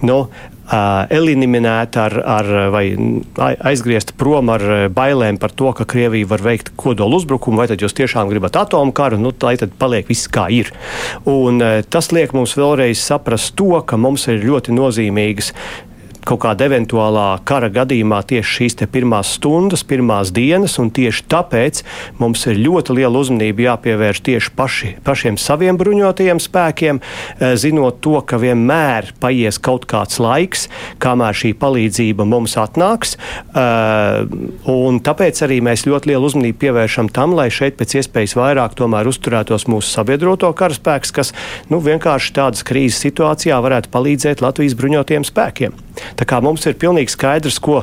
[0.06, 0.26] nu,
[0.66, 2.86] eliminēta ar, ar, vai
[3.70, 7.94] aizgriezta prom ar bailēm par to, ka Krievija var veikt kodolu uzbrukumu, vai tad jūs
[7.98, 10.72] tiešām gribat atomu karu, nu, lai tad paliek viss kā ir.
[11.30, 15.54] Un tas liek mums vēlreiz saprast to, ka mums ir ļoti nozīmīgas
[16.26, 21.82] kaut kāda eventuālā kara gadījumā tieši šīs pirmās stundas, pirmās dienas, un tieši tāpēc
[22.20, 28.18] mums ir ļoti liela uzmanība jāpievērš tieši paši, pašiem saviem bruņotajiem spēkiem, eh, zinot to,
[28.22, 30.68] ka vienmēr paies kaut kāds laiks,
[31.00, 33.16] kamēr šī palīdzība mums atnāks.
[33.16, 34.26] Eh,
[34.72, 39.08] un tāpēc arī mēs ļoti lielu uzmanību pievēršam tam, lai šeit pēc iespējas vairāk tomēr
[39.08, 41.34] uzturētos mūsu sabiedroto karaspēks, kas
[41.70, 45.85] nu, vienkārši tādas krīzes situācijā varētu palīdzēt Latvijas bruņotajiem spēkiem.
[46.20, 47.82] Tā kā mums ir pilnīgi skaidrs, ko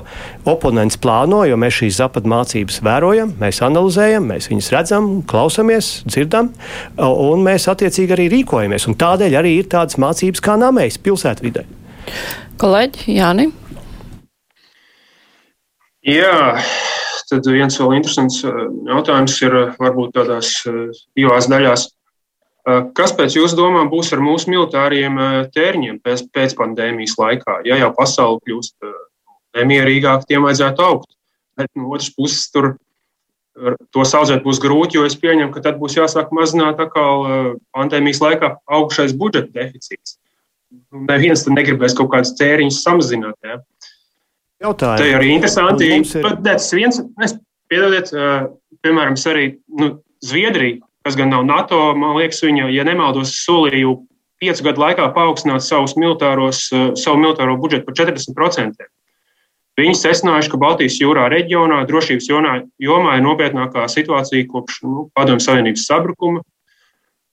[0.48, 6.52] oponents plāno, jo mēs šīs zapad mācības vērojam, mēs analizējam, mēs viņus redzam, klausamies, dzirdam,
[6.98, 8.88] un mēs attiecīgi arī rīkojamies.
[8.90, 11.66] Un tādēļ arī ir tādas mācības kā namējas pilsētvidē.
[12.60, 13.48] Kolēģi, Jāni?
[16.02, 16.58] Jā,
[17.30, 20.54] tad viens vēl interesants jautājums ir varbūt tādās
[21.16, 21.86] divās daļās.
[22.94, 25.16] Kas pēc jūsu domām būs ar mūsu militāriem
[25.54, 27.58] tēriņiem pēc, pēc pandēmijas laikā?
[27.66, 28.76] Ja jau pasaule kļūst
[29.58, 31.10] nemierīgāka, tiem vajadzētu augt.
[31.58, 32.76] Bet no otras puses, tur
[33.92, 37.26] to saudzēt būs grūti, jo es pieņemu, ka tad būs jāsāk mazināt atkal
[37.74, 40.16] pandēmijas laikā augšais budžeta deficīts.
[41.10, 43.36] Neviens tad negribēs kaut kādas tēriņas samazināt.
[43.44, 43.58] Ja?
[44.62, 45.02] Jautājumi.
[45.02, 45.90] Tā ir arī interesanti.
[45.98, 46.30] Ir...
[46.46, 47.36] Tas viens, es
[47.72, 48.14] piedodiet,
[48.86, 49.44] piemēram, arī
[49.82, 53.96] nu, Zviedrija kas gan nav NATO, man liekas, viņa, ja nemaldos, solīja
[54.42, 58.90] piecu gadu laikā paaugstināt savus militāros, eh, savu militāro budžetu par 40%.
[59.80, 65.40] Viņi secinājuši, ka Baltijas jūrā reģionā drošības jomā, jomā ir nopietnākā situācija kopš nu, Padomju
[65.40, 66.42] Savienības sabrukuma.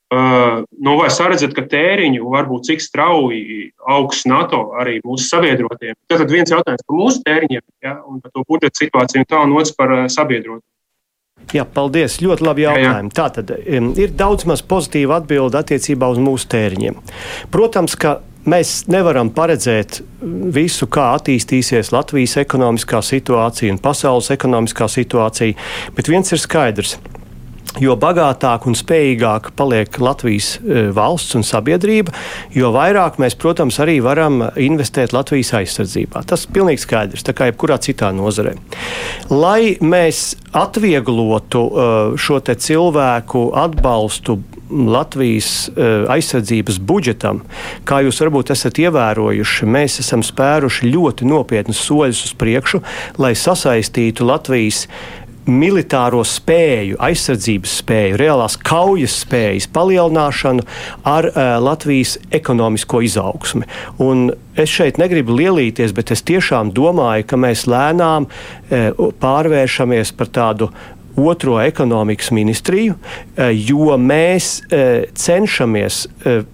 [0.10, 5.94] Uh, nu, vai saredzat, ka tēriņu var būt cik strauji augsts NATO arī mūsu sabiedrotiem?
[6.10, 9.54] Tad viens jautājums par mūsu tēriņiem ja, un par to budžeta situāciju, un tā un
[9.60, 10.66] otrs par uh, sabiedrotiem.
[11.54, 12.20] Jā, paldies.
[12.22, 13.14] Ļoti labi jautājumi.
[13.18, 17.00] Tātad ir daudz maz pozitīva atbilde attiecībā uz mūsu tēriņiem.
[17.54, 20.02] Protams, ka mēs nevaram paredzēt
[20.54, 25.58] visu, kā attīstīsies Latvijas ekonomiskā situācija un pasaules ekonomiskā situācija,
[25.98, 26.98] bet viens ir skaidrs.
[27.78, 32.14] Jo bagātāka un spējīgāka paliek Latvijas e, valsts un sabiedrība,
[32.56, 36.26] jo vairāk mēs, protams, arī varam investēt Latvijas aizsardzībā.
[36.28, 38.56] Tas ir pilnīgi skaidrs, tā kā jebkurā citā nozarē.
[39.30, 47.42] Lai mēs atvieglotu e, šo cilvēku atbalstu Latvijas uh, aizsardzības budžetam,
[47.90, 52.84] kā jūs varbūt esat ievērojuši, mēs esam spēruši ļoti nopietnus soļus uz priekšu,
[53.22, 54.86] lai sasaistītu Latvijas
[55.48, 60.66] militāro spēju, aizsardzības spēju, reālās kaujas spējas palielināšanu
[61.08, 63.66] ar uh, Latvijas ekonomisko izaugsmi.
[64.04, 70.32] Un es šeit negribu lielīties, bet es tiešām domāju, ka mēs lēnām uh, pārvēršamies par
[70.36, 70.70] tādu
[71.20, 76.06] otro ekonomikas ministriju, uh, jo mēs uh, cenšamies.
[76.24, 76.48] Uh,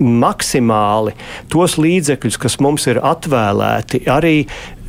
[0.00, 1.12] maksimāli
[1.52, 4.46] tos līdzekļus, kas mums ir atvēlēti, arī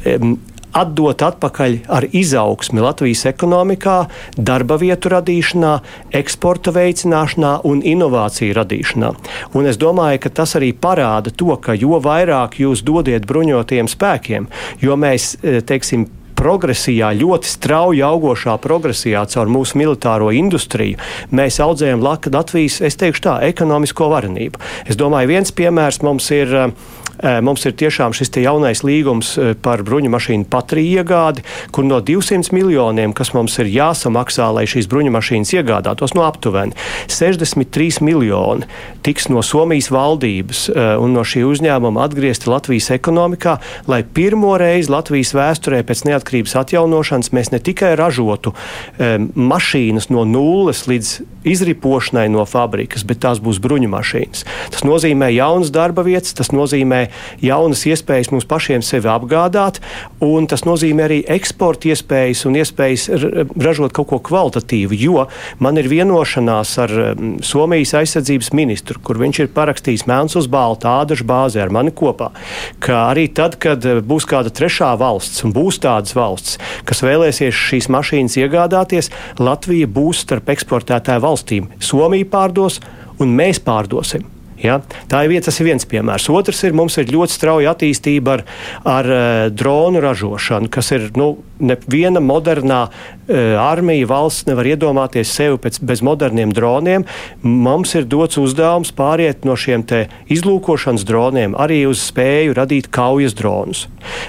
[0.08, 0.38] um,
[0.78, 3.98] atdot atpakaļ ar izaugsmi Latvijas ekonomikā,
[4.38, 5.74] darba vietu radīšanā,
[6.22, 9.12] eksporta veicināšanā un inovāciju radīšanā.
[9.58, 14.50] Un es domāju, ka tas arī parāda to, ka jo vairāk jūs dodiet bruņotajiem spēkiem,
[14.82, 16.08] jo mēs, eh, teiksim,
[16.42, 20.98] progresijā, ļoti strauji augošā progresijā caur mūsu militāro industriju,
[21.32, 24.62] mēs audzējam Latvijas, es teikšu tā, ekonomisko varenību.
[24.90, 26.72] Es domāju, viens piemērs mums ir uh,
[27.42, 32.54] mums ir tiešām šis jaunais līgums eh, par bruņu mašīnu patriju iegādi, kur no 200
[32.56, 36.76] miljoniem, kas mums ir jāsamaksā, lai šīs bruņu mašīnas iegādātos, no aptuveni
[37.12, 38.70] 63 miljoni
[39.06, 43.58] tiks no Somijas valdības eh, un no šī uzņēmuma atgriezti Latvijas ekonomikā,
[43.92, 48.54] lai pirmo reizi Latvijas vēsturē pēc neatkarības atjaunošanas mēs ne tikai ražotu
[49.36, 51.12] mašīnas no nulles līdz
[51.48, 54.44] izripošanai no fabrikas, bet tās būs bruņu mašīnas.
[54.74, 57.08] Tas nozīmē jaunas darba vietas, tas nozīmē
[57.44, 59.80] jaunas iespējas mums pašiem sevi apgādāt,
[60.24, 63.08] un tas nozīmē arī eksporta iespējas un iespējas
[63.62, 65.26] ražot kaut ko kvalitatīvu, jo
[65.64, 66.96] man ir vienošanās ar
[67.46, 72.32] Somijas aizsardzības ministru, kur viņš ir parakstījis mēns uz balta ādažu bāzi ar mani kopā,
[72.84, 77.90] ka arī tad, kad būs kāda trešā valsts, un būs tādas valsts, kas vēlēsies šīs
[77.94, 81.72] mašīnas iegādāties, Latvija būs starp eksportētāju valstīm.
[81.82, 82.82] Somija pārdos,
[83.22, 84.28] un mēs pārdosim.
[84.62, 84.80] Ja?
[85.12, 86.30] Tā ir, tas ir viens piemērs.
[86.32, 88.46] Otrs ir, mums ir ļoti strauja attīstība ar,
[88.88, 95.60] ar uh, dronu ražošanu, kas ir nu, neviena modernā uh, armija valsts nevar iedomāties sevi
[95.62, 97.06] pēc, bez moderniem droniem.
[97.42, 99.82] Mums ir dots uzdevums pāriet no šiem
[100.32, 103.88] izlūkošanas droniem arī uz spēju radīt kaujas dronus.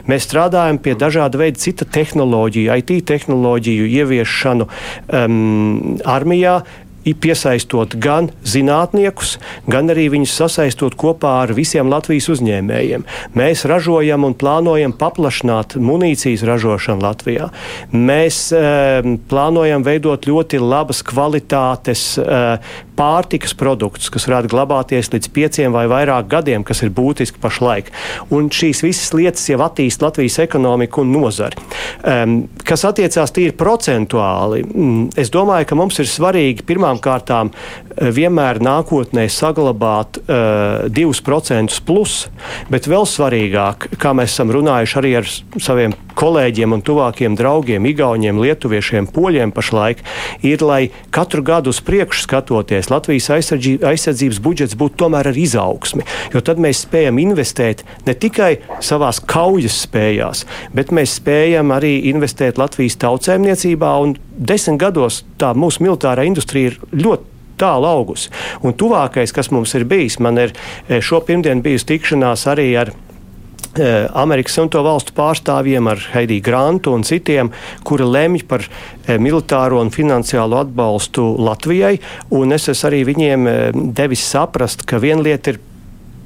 [0.08, 6.62] Mēs strādājam pie dažāda veida cita tehnoloģiju, IT tehnoloģiju ieviešanu um, armijā
[7.10, 9.36] piesaistot gan zinātniekus,
[9.66, 13.06] gan arī viņus sasaistot kopā ar visiem Latvijas uzņēmējiem.
[13.38, 17.50] Mēs ražojam un plānojam paplašināt munīcijas ražošanu Latvijā.
[17.90, 18.62] Mēs e,
[19.28, 22.42] plānojam veidot ļoti labas kvalitātes e,
[22.98, 27.90] pārtikas produktus, kas varētu glabāties līdz pieciem vai vairāk gadiem, kas ir būtiski pašlaik.
[28.34, 31.58] Un šīs visas lietas jau attīst Latvijas ekonomiku un nozari.
[32.02, 32.36] Um,
[32.66, 38.60] kas attiecās tīri procentuāli, mm, es domāju, ka mums ir svarīgi pirmām kārtām eh, vienmēr
[38.62, 42.28] nākotnē saglabāt uh, 2% plus,
[42.70, 45.28] bet vēl svarīgāk, kā mēs esam runājuši arī ar
[45.60, 50.02] saviem kolēģiem un tuvākiem draugiem, Igauniem, Lietuviešiem, Poļiem pašlaik,
[50.44, 56.04] ir, lai katru gadu uz priekšu skatoties, Latvijas aizsardzības budžets būtu tomēr ar izaugsmi.
[56.34, 60.44] Jo tad mēs spējam investēt ne tikai savās kaujas spējās,
[60.76, 63.92] bet mēs spējam arī investēt Latvijas tautsēmniecībā.
[64.32, 67.30] Desmit gados tā mūsu militārā industrija ir ļoti
[67.62, 68.32] tālu augusi.
[68.66, 70.52] Un tuvākais, kas mums ir bijis, man ir
[70.88, 72.94] eh, šo pirmdienu bijusi tikšanās arī ar
[73.72, 77.48] Eh, Amerikas Savienoto Valstu pārstāvjiem, ar Heidiju Grantu un citiem,
[77.88, 81.94] kuri lemj par eh, militāro un finansiālo atbalstu Latvijai.
[82.52, 83.48] Es esmu arī viņiem
[83.96, 85.62] devis saprast, ka viena lieta ir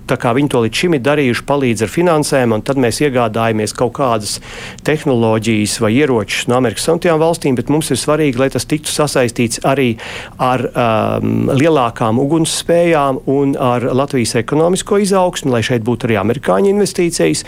[0.09, 3.75] tā kā viņi to līdz šim ir darījuši, palīdz ar finansēm, un tad mēs iegādājamies
[3.77, 4.38] kaut kādas
[4.87, 9.62] tehnoloģijas vai ieročus no Amerikas Savienotajām valstīm, bet mums ir svarīgi, lai tas tiktu sasaistīts
[9.66, 9.88] arī
[10.42, 17.45] ar um, lielākām ugunsspējām un ar Latvijas ekonomisko izaugsmu, lai šeit būtu arī amerikāņu investīcijas.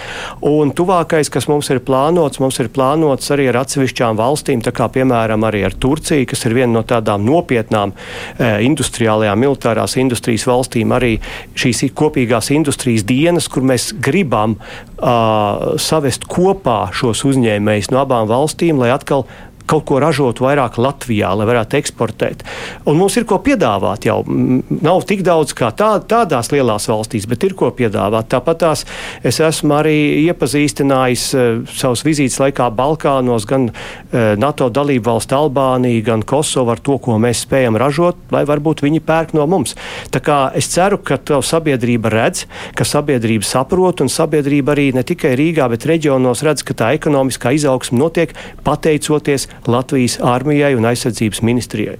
[0.48, 4.88] Un tuvākais, kas mums ir plānots, mums ir plānots arī ar atsevišķām valstīm, tā kā
[4.92, 10.92] piemēram arī ar Turciju, kas ir viena no tādām nopietnām eh, industriālajām, militārās industrijas valstīm,
[10.96, 11.16] arī
[11.58, 18.28] šīs kopīgās tās industrijas dienas, kur mēs gribam uh, savest kopā šos uzņēmējus no abām
[18.28, 19.26] valstīm, lai atkal
[19.68, 22.44] kaut ko ražot vairāk Latvijā, lai varētu eksportēt.
[22.88, 24.20] Un mums ir ko piedāvāt jau.
[24.26, 28.30] Nav tik daudz kā tā, tādās lielās valstīs, bet ir ko piedāvāt.
[28.32, 28.84] Tāpat tās
[29.26, 29.96] es esmu arī
[30.28, 36.82] iepazīstinājis uh, savus vizītes laikā Balkānos, gan uh, NATO dalību valstu Albāniju, gan Kosovu ar
[36.84, 39.76] to, ko mēs spējam ražot, lai varbūt viņi pērk no mums.
[40.14, 42.46] Tā kā es ceru, ka to sabiedrība redz,
[42.78, 47.52] ka sabiedrība saprot un sabiedrība arī ne tikai Rīgā, bet reģionos redz, ka tā ekonomiskā
[47.56, 48.34] izaugsme notiek
[48.66, 51.98] pateicoties Latvijas armijai un aizsardzības ministrijai.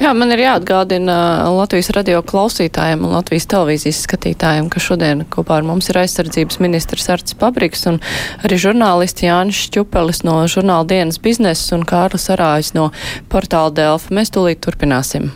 [0.00, 1.16] Jā, man ir jāatgādina
[1.52, 7.08] Latvijas radio klausītājiem un Latvijas televīzijas skatītājiem, ka šodien kopā ar mums ir aizsardzības ministrs
[7.12, 8.00] Arts Pabriks un
[8.46, 12.90] arī žurnālisti Jānis Šķupelis no žurnāla dienas biznesa un Kārlis Arājs no
[13.32, 14.14] portāla Delfa.
[14.14, 15.32] Mēs tūlīt turpināsim.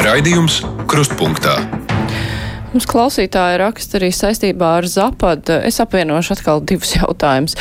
[0.00, 1.58] Raidījums Krustpunktā.
[2.70, 5.56] Mums klausītāji raksta arī saistībā ar Zapadu.
[5.66, 7.56] Es apvienošu atkal divus jautājumus.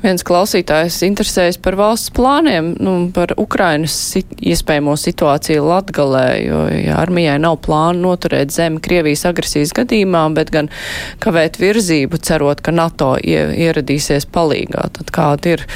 [0.00, 6.96] Viens klausītājs interesējas par valsts plāniem, nu, par Ukrainas sit iespējamo situāciju Latgalē, jo ja
[7.02, 10.72] armijai nav plāna noturēt zemi Krievijas agresijas gadījumā, bet gan
[11.20, 14.88] kavēt virzību, cerot, ka NATO ieradīsies palīgā.
[14.96, 15.68] Tad kāda ir?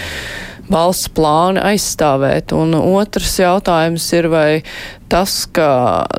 [0.72, 2.54] Valsts plāni aizstāvēt.
[2.56, 4.62] Un otrs jautājums ir, vai
[5.12, 5.68] tas, ka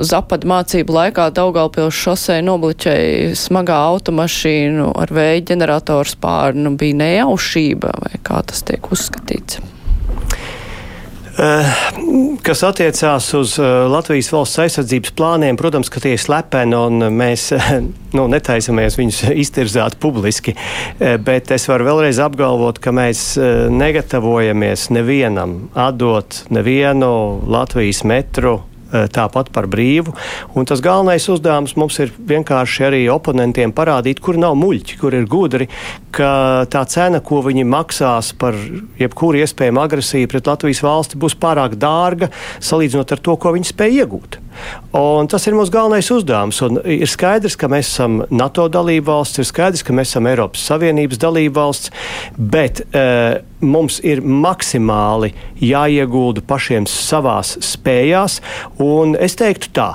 [0.06, 8.24] Zapad mācību laikā Daugalpils šosei nobliķēja smagā automašīnu ar vēja ģeneratoru spārnu, bija nejaušība, vai
[8.26, 9.62] kā tas tiek uzskatīts?
[11.40, 11.68] Eh,
[12.44, 17.46] kas attiecās uz eh, Latvijas valsts aizsardzības plāniem, protams, ka tie ir slepeni un mēs
[17.56, 17.70] eh,
[18.18, 20.58] nu, netaisamies viņus iztirzāt publiski.
[21.00, 23.22] Bet es varu vēlreiz apgalvot, ka mēs
[23.72, 27.12] negatavojamies nevienam atdot nevienu
[27.48, 28.58] Latvijas metru
[28.92, 30.14] tāpat par brīvu.
[30.58, 35.28] Un tas galvenais uzdevums mums ir vienkārši arī oponentiem parādīt, kur nav muļķi, kur ir
[35.30, 35.70] gudri,
[36.16, 38.58] ka tā cena, ko viņi maksās par
[39.00, 44.00] jebkuru iespējamu agresiju pret Latvijas valsti, būs pārāk dārga salīdzinot ar to, ko viņi spēj
[44.04, 44.40] iegūt.
[44.98, 46.60] Un tas ir mūsu galvenais uzdevums.
[46.66, 51.22] Un ir skaidrs, ka mēs esam NATO dalībvalsts, ir skaidrs, ka mēs esam Eiropas Savienības
[51.22, 51.94] dalībvalsts,
[52.38, 58.40] bet uh, mums ir maksimāli jāiegulda pašiem savās spējās.
[58.84, 59.90] Un es teiktu tā,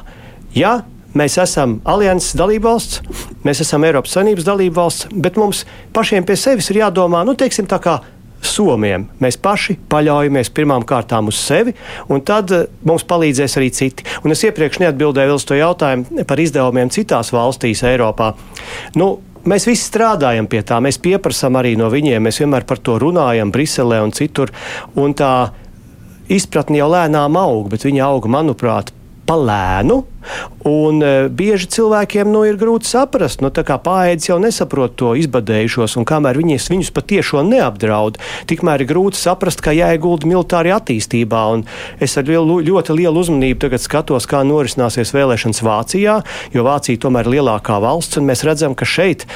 [0.57, 0.81] ja
[1.15, 3.03] mēs esam alianses dalībvalsts,
[3.47, 7.81] mēs esam Eiropas Savienības dalībvalsts, bet mums pašiem pie sevis ir jādomā, nu, teiksim, tā
[7.83, 8.01] kā
[8.45, 9.07] Somiem.
[9.25, 11.73] Mēs paši paļaujamies pirmām kārtām uz sevi,
[12.13, 14.05] un tad uh, mums palīdzēs arī citi.
[14.21, 18.35] Un es iepriekš neatbildēju uz to jautājumu par izdevumiem citās valstīs Eiropā.
[19.01, 22.97] Nu, Mēs visi strādājam pie tā, mēs pieprasām arī no viņiem, mēs vienmēr par to
[23.03, 24.53] runājam Briselē un citur.
[24.97, 25.51] Un tā
[26.33, 28.95] izpratne jau lēnām aug, bet viņa auga, manuprāt,
[29.29, 30.03] palēnu.
[30.65, 35.99] Un e, bieži cilvēkiem nu, ir grūti saprast, nu, kā pāēdis jau nesaprot to izbadējušos,
[36.01, 38.17] un kamēr viņas, viņus patiešām neapdraud,
[38.49, 41.43] tikmēr ir grūti saprast, ka jāiegulda militārā attīstībā.
[41.59, 41.67] Un
[42.01, 46.19] es ar lielu, ļoti lielu uzmanību skatos, kā norisināsies vēlēšanas Vācijā,
[46.57, 49.29] jo Vācija tomēr ir lielākā valsts, un mēs redzam, ka šeit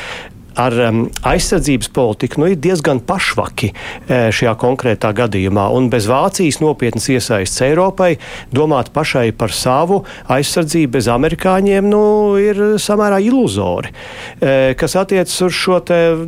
[0.58, 5.68] ar um, aizsardzības politiku nu, ir diezgan pašvaki e, šajā konkrētā gadījumā.
[5.74, 8.14] Un bez Vācijas nopietnas iesaistas Eiropai
[8.54, 10.02] domāt pašai par savu
[10.34, 12.02] aizsardzību bez amerikāņiem nu,
[12.42, 13.92] ir samērā iluzori.
[14.40, 15.82] E, kas attiecas uz šo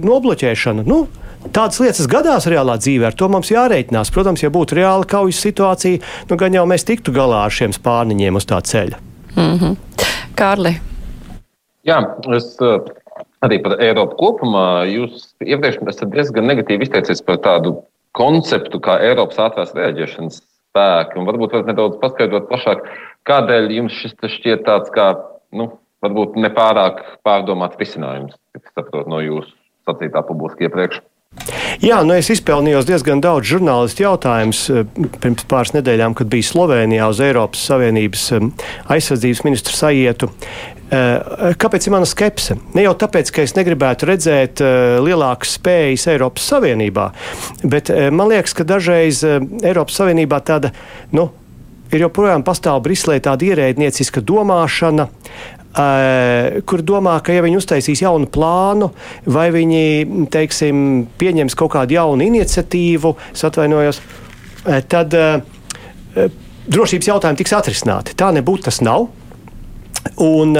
[0.04, 0.86] nobloķēšanu.
[0.88, 1.06] Nu,
[1.40, 4.10] Tādas lietas gadās reālā dzīvē, ar to mums jārēķinās.
[4.12, 8.36] Protams, ja būtu reāla kaujas situācija, nu gan jau mēs tiktu galā ar šiem spārniņiem
[8.36, 9.00] uz tā ceļa.
[9.38, 9.76] Mm -hmm.
[10.36, 10.74] Kārli.
[11.88, 11.96] Jā,
[12.36, 12.52] es
[13.44, 14.84] arī par Eiropu kopumā.
[14.90, 17.76] Jūs iepriekš esat diezgan negatīvi izteicies par tādu
[18.16, 21.20] konceptu kā Eiropas ātrās reaģēšanas spēki.
[21.20, 22.82] Un varbūt varat nedaudz paskaidrot plašāk,
[23.28, 25.12] kādēļ jums šis šķiet tāds kā,
[25.56, 25.70] nu,
[26.04, 29.52] varbūt nepārāk pārdomāts risinājums, kas saprot no jūsu
[29.88, 31.00] sacītā publiski iepriekš.
[31.80, 34.80] Jā, nu es izpelnījos diezgan daudz žurnālistu jautājumus eh,
[35.22, 38.48] pirms pāris nedēļām, kad biju Slovenijā uz Eiropas Savienības eh,
[38.96, 40.28] aizsardzības ministru sajietu.
[40.90, 42.58] Eh, kāpēc ir mana skepse?
[42.74, 44.64] Ne jau tāpēc, ka es negribētu redzēt
[45.06, 47.06] lielākas spējas Eiropas Savienībā,
[47.62, 50.74] bet man liekas, ka dažreiz Eiropas Savienībā tāda,
[51.14, 51.30] nu,
[51.94, 55.06] ir joprojām pastāv Briselē tāda ierēdnieciska domāšana,
[55.70, 58.90] kur domā, ka ja viņi uztaisīs jaunu plānu,
[59.30, 63.14] vai viņi, teiksim, pieņems kaut kādu jaunu iniciatīvu,
[63.50, 64.02] atvainojos,
[64.90, 65.14] tad
[66.70, 68.16] drošības jautājumi tiks atrisināti.
[68.18, 69.08] Tā nebūtu tas nav.
[70.20, 70.56] Un,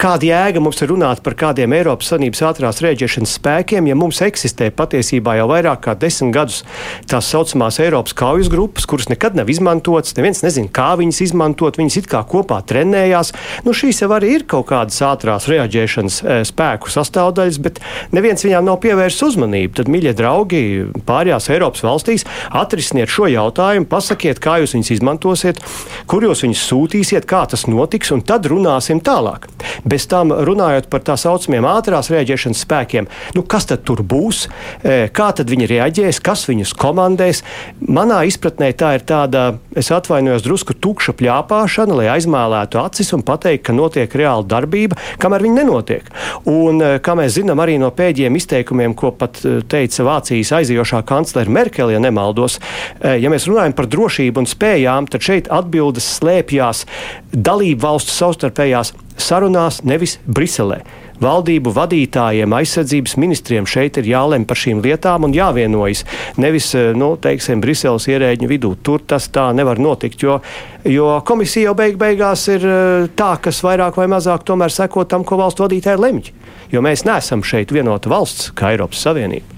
[0.00, 4.68] kāda jēga mums ir runāt par kādiem Eiropas Savienības ātrās rēģēšanas spēkiem, ja mums eksistē
[4.76, 6.62] patiesībā jau vairāk kā desmit gadus
[7.08, 11.98] tās saucamās Eiropas kaujas grupas, kuras nekad nav izmantotas, neviens nezina, kā viņas izmantot, viņas
[12.02, 13.32] it kā kopā trenējās.
[13.66, 17.80] Nu, šīs jau arī ir kaut kādas ātrās rēģēšanas e, spēku sastāvdaļas, bet
[18.16, 19.76] neviens viņām nav pievērsis uzmanību.
[19.80, 20.62] Tad, mīļie draugi,
[21.08, 25.62] pārējās Eiropas valstīs atrisiniet šo jautājumu, pasakiet, kā jūs viņus izmantosiet,
[26.10, 29.48] kur jūs viņus sūtīsiet, kā tas notiks, un tad runāsim tālāk.
[29.86, 33.06] Bez tam runājot par tā saucamiem ātrās rēģēšanas spēkiem,
[33.36, 34.46] nu, kas tad tur būs,
[34.82, 37.44] e, kā tad viņi reaģēs, kas viņus komandēs.
[37.86, 39.44] Manā izpratnē tā ir tāda,
[39.78, 45.46] es atvainojos, drusku tukša pļāpāšana, lai aizmēlētu acis un pateikt, ka notiek reāla darbība, kamēr
[45.46, 46.10] viņi nenotiek.
[46.50, 51.04] Un, e, kā mēs zinām arī no pēdējiem izteikumiem, ko pat e, teica Vācijas aizijošā
[51.06, 52.58] kanclere Merkele, ja nemaldos,
[53.02, 56.84] ja mēs runājam par drošību un spējām, tad šeit atbildes slēpjas
[57.32, 60.82] dalību valstu savstarpējās sarunās, nevis Briselē.
[61.22, 66.04] Valdību vadītājiem, aizsardzības ministriem šeit ir jālem par šīm lietām un jāvienojas.
[66.36, 68.74] Nevis, eh, nu, teiksim, Briseles ierēģiņu vidū.
[68.82, 70.40] Tur tas tā nevar notikt, jo,
[70.84, 75.24] jo komisija jau beig beigās ir eh, tā, kas vairāk vai mazāk tomēr seko tam,
[75.24, 76.32] ko valstu vadītāji lemj.
[76.72, 79.56] Jo mēs neesam šeit vienota valsts kā Eiropas Savienība.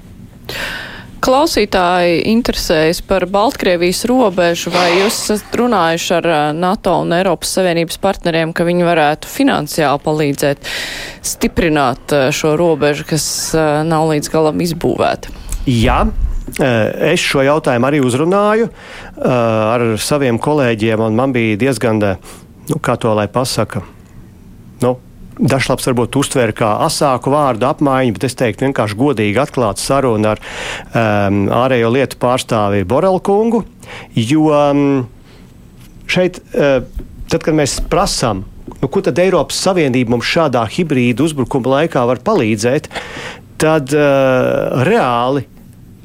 [1.18, 7.98] Klausītāji interesējas par Baltkrievijas robežu, vai jūs esat runājuši ar eh, NATO un Eiropas Savienības
[8.02, 10.70] partneriem, ka viņi varētu finansiāli palīdzēt
[11.26, 15.34] stiprināt eh, šo robežu, kas eh, nav līdz galam izbūvēta?
[15.66, 16.04] Jā,
[16.48, 18.70] Es šo jautājumu arī uzrunāju
[19.20, 23.82] ar saviem kolēģiem, un man bija diezgan, nu, kā to lai pasaka,
[24.80, 24.94] nu,
[25.38, 30.42] Dažlaps varbūt uztver kā asāku vārdu apmaiņu, bet es teiktu vienkārši godīgi atklāt sarunu ar
[30.42, 33.62] um, ārējo lietu pārstāvi Borelu kungu,
[34.18, 34.82] jo um,
[36.10, 36.80] šeit, uh,
[37.30, 38.42] tad, kad mēs prasām,
[38.80, 42.90] nu, ko tad Eiropas Savienība mums šādā hibrīda uzbrukuma laikā var palīdzēt,
[43.62, 45.46] tad uh, reāli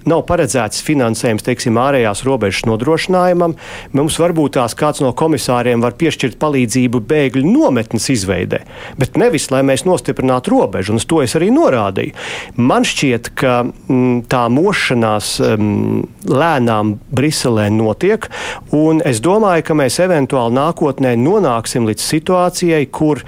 [0.10, 3.56] nav paredzēts finansējums, teiksim, ārējās robežas nodrošinājumam.
[3.96, 8.64] Mums varbūt tās kāds no komisāriem var piešķirt palīdzību bēgļu nometnes izveidē,
[9.00, 12.16] bet nevis, lai mēs nostiprinātu robežu, un uz to es arī norādīju.
[12.60, 18.30] Man šķiet, ka m, mm, tā mošanās m, lēnām Briselē notiek,
[18.76, 23.24] un es domāju, ka mēs eventuāli nākotnē nonāksim līdz situācijai, kur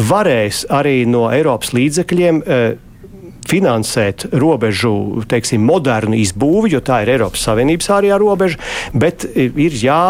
[0.00, 2.60] varēs arī no Eiropas līdzekļiem e,
[3.50, 8.60] finansēt robežu, teiksim, modernu izbūvi, jo tā ir Eiropas Savienības ārējā robeža,
[8.94, 10.02] bet ir jā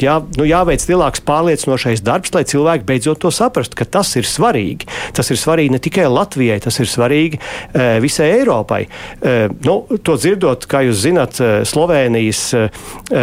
[0.00, 4.88] jā, nu, jāveic lielāks pārliecinošais darbs, lai cilvēki beidzot to saprastu, ka tas ir svarīgi.
[5.16, 8.82] Tas ir svarīgi ne tikai Latvijai, tas ir svarīgi e, visai Eiropai.
[8.84, 9.34] E,
[9.66, 12.64] nu, to dzirdot, kā jūs zināt, Slovenijas e,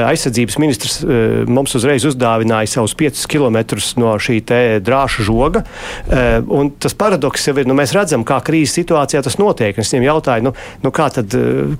[0.01, 3.61] aizsardzības ministrs e, mums uzreiz uzdāvināja savus 5 km
[4.01, 4.41] no šī
[4.83, 5.63] drāša žoga.
[6.07, 6.25] E,
[6.81, 9.77] tas paradoks jau ir, nu, mēs redzam, kā krīzes situācijā tas notiek.
[9.79, 11.33] Es viņiem jautāju, nu, nu kā tad,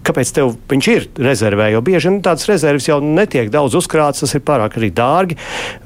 [0.05, 4.36] kāpēc tev viņš ir rezervē, jo bieži nu, tādas rezerves jau netiek daudz uzkrātas, tas
[4.38, 5.38] ir pārāk arī dārgi.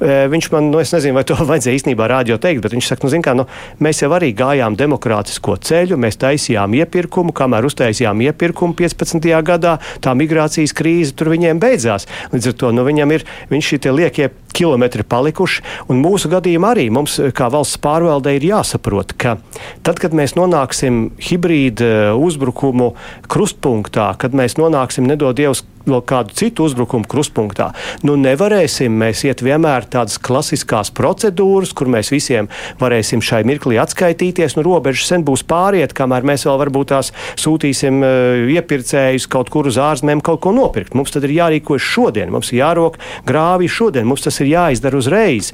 [0.02, 3.14] Viņš man, nu, es nezinu, vai to vajadzēja īstenībā rādio teikt, bet viņš saka, nu,
[3.14, 3.48] zin kā, nu,
[3.84, 9.30] mēs jau arī gājām demokrātisko ceļu, mēs taisījām iepirkumu, kamēr uztaisījām iepirkumu 15.
[9.46, 12.10] gadā, tā migrācijas krīze tur viņiem beidzās.
[12.34, 16.88] Līdz ar to nu, viņam ir, viņš šie liekie kilometri palikuši, un mūsu gadījumā arī
[16.94, 19.38] mums, kā valsts pārvaldē, ir jāsaprot, ka
[19.86, 22.94] tad, kad mēs nonāksim hibrīda uzbrukumu
[23.32, 27.72] krustpunktā, kad mēs nonāksim, nedod Dievs, vēl kādu citu uzbrukumu krustpunktā.
[28.06, 32.50] Nu, nevarēsim mēs iet vienmēr tādas klasiskās procedūras, kur mēs visiem
[32.82, 34.58] varēsim šai mirklī atskaitīties.
[34.58, 37.12] Nu, robežas sen būs pāriet, kamēr mēs vēl varbūt tās
[37.42, 40.96] sūtīsim uh, iepirkējus kaut kur uz ārzemēm kaut ko nopirkt.
[40.98, 45.52] Mums tad ir jārīkojas šodien, mums ir jārok grāvi šodien, mums tas ir jāizdara uzreiz.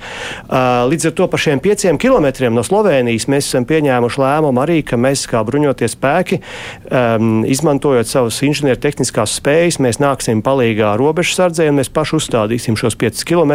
[0.48, 4.80] Uh, līdz ar to par šiem pieciem kilometriem no Slovenijas mēs esam pieņēmuši lēmumu arī,
[4.86, 6.42] ka mēs kā bruņoties spēki,
[6.90, 12.96] um, izmantojot savas inženiertehniskās spējas, mēs nāksim nāksim palīgā robežsardzē un mēs paši uzstādīsim šos
[12.96, 13.54] 5 km.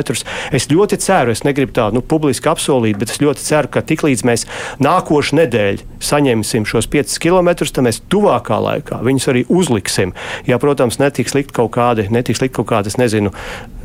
[0.53, 4.25] Es ļoti ceru, es negribu tādu nu, publiski apsolīt, bet es ļoti ceru, ka tiklīdz
[4.27, 4.47] mēs
[4.83, 10.15] nākošu nedēļu saņemsim šos 5 km, tad mēs tuvākā laikā viņus arī uzliksim.
[10.47, 13.33] Ja, protams, netiks likt kaut kādi, netiks likt kaut kādi, es nezinu,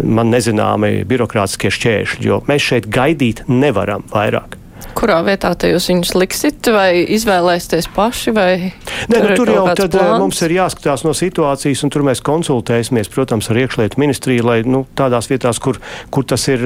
[0.02, 4.61] man nezināmi birokrātiskie šķēršļi, jo mēs šeit gaidīt nevaram vairāk.
[4.98, 8.34] Kurā vietā jūs viņus liksit, vai izvēlēsieties paši?
[8.36, 10.20] Nē, nu, tur jau tad plāns?
[10.22, 14.84] mums ir jāskatās no situācijas, un tur mēs konsultēsimies, protams, ar iekšlietu ministriju, lai nu,
[14.98, 15.80] tādās vietās, kur,
[16.14, 16.64] kur tas ir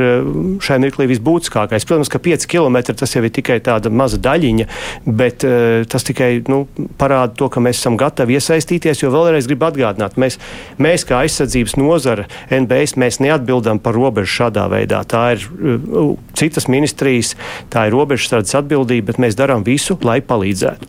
[0.63, 1.87] šai mirklī visbūtiskākais.
[1.87, 4.67] Protams, ka 5 km tas jau ir tikai tāda maza daļiņa,
[5.05, 6.63] bet uh, tas tikai nu,
[6.99, 10.39] parāda to, ka mēs esam gatavi iesaistīties, jo vēlreiz gribu atgādināt, mēs,
[10.81, 15.03] mēs kā aizsardzības nozara NBS, mēs neatbildam par robežu šādā veidā.
[15.09, 17.35] Tā ir uh, citas ministrijas,
[17.73, 20.87] tā ir robeža robežsardzes atbildība, bet mēs darām visu, lai palīdzētu.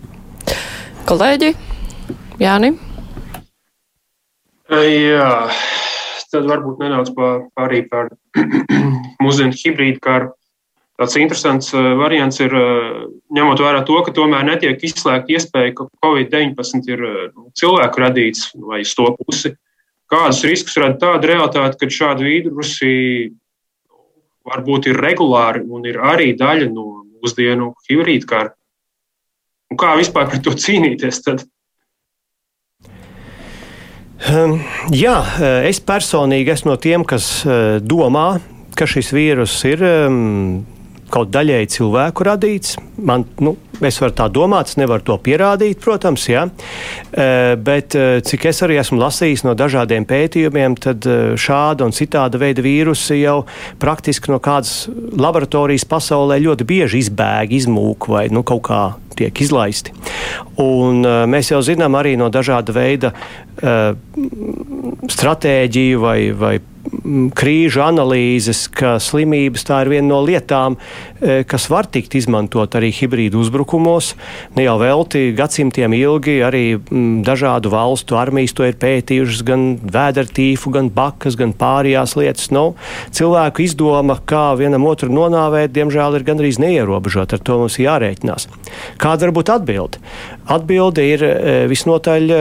[1.06, 1.52] Kolēģi,
[2.38, 2.72] Jāni?
[4.70, 5.50] Jā,
[6.30, 8.10] tad varbūt nedaudz pārī par
[9.22, 10.32] mūsdienu hibrīdu karu.
[10.96, 12.54] Tāds interesants variants ir,
[13.36, 17.02] ņemot vērā to, ka tomēr netiek izslēgta iespēja, ka Covid-19 ir
[17.34, 19.52] nu, cilvēku radīts vai uz to pusi.
[20.08, 22.94] Kādus riskus rada tāda realitāte, ka šādi vīrusi
[24.46, 28.54] varbūt ir regulāri un ir arī daļa no mūsdienu hibrīdkāru.
[29.72, 31.22] Un kā vispār par to cīnīties?
[31.26, 31.42] Tad?
[34.30, 34.60] Um,
[34.94, 38.38] jā, eh, es personīgi esmu no tiem, kas uh, domā,
[38.78, 40.64] ka šis vīrus ir um,
[41.12, 42.76] kaut daļēji cilvēku radīts.
[42.96, 46.46] Man, nu, es varu tā domāt, es nevaru to pierādīt, protams, jā.
[46.46, 51.06] Uh, bet uh, cik es arī esmu lasījis no dažādiem pētījumiem, tad
[51.40, 53.40] šāda un citāda veida vīrusi jau
[53.82, 58.84] praktiski no kādas laboratorijas pasaulē ļoti bieži izbēg, izmūk vai nu, kaut kā
[59.16, 59.94] tiek izlaisti.
[60.60, 61.00] Un,
[61.30, 63.12] mēs jau zinām arī no dažāda veida
[65.16, 66.56] stratēģiju vai, vai
[67.36, 70.76] krīžu analīzes, ka slimības tā ir viena no lietām,
[71.20, 74.12] kas var tikt izmantot arī hibrīdu uzbrukumos.
[74.56, 76.64] Ne jau velti gadsimtiem ilgi arī
[77.26, 82.50] dažādu valstu armijas to ir pētījušas, gan vēdertīfu, gan bakas, gan pārējās lietas.
[82.54, 82.66] Nu,
[83.16, 87.38] cilvēku izdoma, kā vienam otru nonāvēt, diemžēl ir gandrīz neierobežota.
[87.38, 88.48] Ar to mums jārēķinās.
[89.02, 90.02] Kāda var būt atbilde?
[90.52, 91.34] Atbilde ir e,
[91.70, 92.40] visnotaļ e,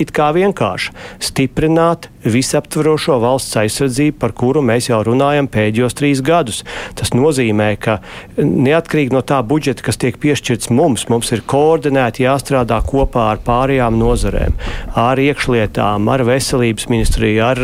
[0.00, 6.62] it kā vienkārši stiprināt visaptvarošo valsts aizsardzību, par kuru mēs jau runājam pēdējos trīs gadus.
[6.98, 7.98] Tas nozīmē, ka
[8.36, 13.96] neatkarīgi no tā budžeta, kas tiek piešķirts mums, mums ir koordinēti jāstrādā kopā ar pārējām
[14.00, 14.56] nozarēm,
[15.00, 17.62] ar iekšlietām, ar veselības ministriju, ar,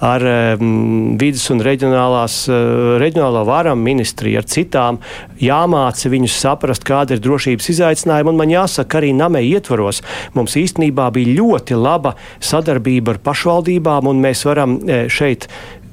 [0.00, 5.00] ar um, vidas un reģionālās, uh, reģionālā varam ministriju, ar citām.
[5.40, 10.00] Jāmāca viņus saprast, kāda ir drošības izaicinājuma, un man jāsaka, arī namē ietvaros
[10.36, 15.48] mums īstenībā bija ļoti laba sadarbība ar pašvaldībām un mēs varam e, šeit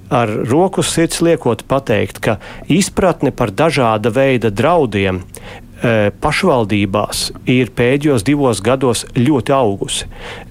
[0.09, 2.37] ar roku sirds liekot pateikt, ka
[2.71, 5.23] izpratne par dažāda veida draudiem
[6.23, 7.19] pašvaldībās
[7.49, 10.07] ir pēdējos divos gados ļoti augusi.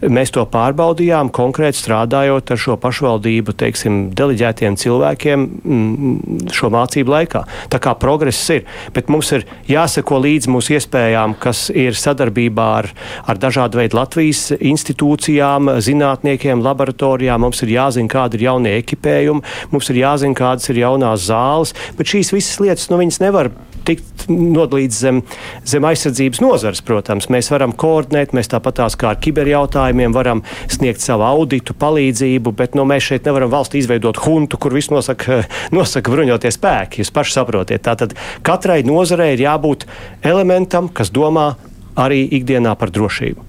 [0.06, 7.42] Mēs to pārbaudījām konkrēti strādājot ar šo pašvaldību, teiksim, deleģētiem cilvēkiem mm, šo mācību laikā.
[7.72, 12.90] Tā kā progress ir, bet mums ir jāseko līdzi mūsu iespējām, kas ir sadarbībā ar,
[13.26, 17.42] ar dažādu veidu Latvijas institūcijām, zinātniekiem, laboratorijām.
[17.46, 22.14] Mums ir jāzina, kāda ir jaunie ekipējumi, mums ir jāzina, kādas ir jaunās zāles, bet
[22.14, 23.50] šīs visas lietas, nu, viņas nevar
[23.86, 25.20] tikt nodalīts zem,
[25.66, 27.28] zem aizsardzības nozares, protams.
[27.32, 32.86] Mēs varam koordinēt, mēs tāpatās kā ar kiberjautājumiem varam sniegt savu auditu, palīdzību, bet nu,
[32.88, 35.44] mēs šeit nevaram valstī izveidot huntu, kur viss nosaka,
[35.76, 37.02] nosaka bruņotie spēki.
[37.02, 37.84] Jūs paši saprotiet.
[37.86, 38.16] Tātad
[38.46, 39.86] katrai nozarei ir jābūt
[40.26, 41.54] elementam, kas domā
[41.96, 43.46] arī ikdienā par drošību.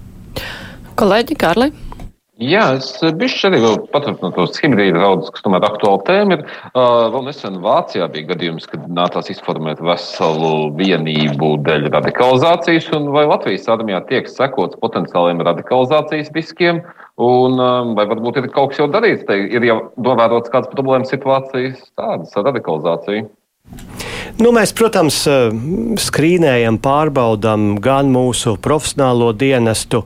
[0.98, 1.70] Kolēģi Kārli.
[2.38, 3.58] Jā, es bijuši arī
[3.90, 6.44] paturpinot tos hibrīda draudus, kas tomēr aktuāli tēma ir.
[6.68, 13.26] Uh, vēl nesen Vācijā bija gadījums, kad nācās izformēt veselu vienību dēļ radikalizācijas, un vai
[13.26, 16.84] Latvijas armijā tiek sekots potenciāliem radikalizācijas riskiem,
[17.18, 21.10] un um, vai varbūt ir kaut kas jau darīts, te ir jau novērots kādas problēmas
[21.10, 23.26] situācijas tādas ar radikalizāciju.
[24.38, 25.50] Nu, mēs, protams, eh,
[25.98, 30.04] skrīnējam, pārbaudām gan mūsu profesionālo dienestu,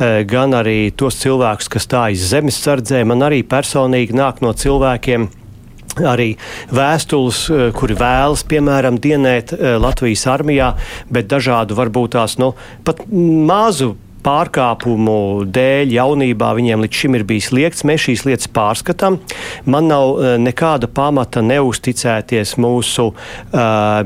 [0.00, 3.04] eh, gan arī tos cilvēkus, kas stājas zemesardzē.
[3.04, 5.28] Man arī personīgi nāk no cilvēkiem.
[5.96, 6.38] Arī
[6.72, 10.76] vēstules, eh, kuri vēlas, piemēram, dienēt Latvijas armijā,
[11.12, 12.54] bet dažādu, varbūt tās nu,
[12.84, 17.84] pat mazu pārkāpumu dēļ jaunībā viņiem līdz šim ir bijis liegts.
[17.86, 19.18] Mēs šīs lietas pārskatām.
[19.68, 23.18] Man nav uh, nekāda pamata neusticēties mūsu uh,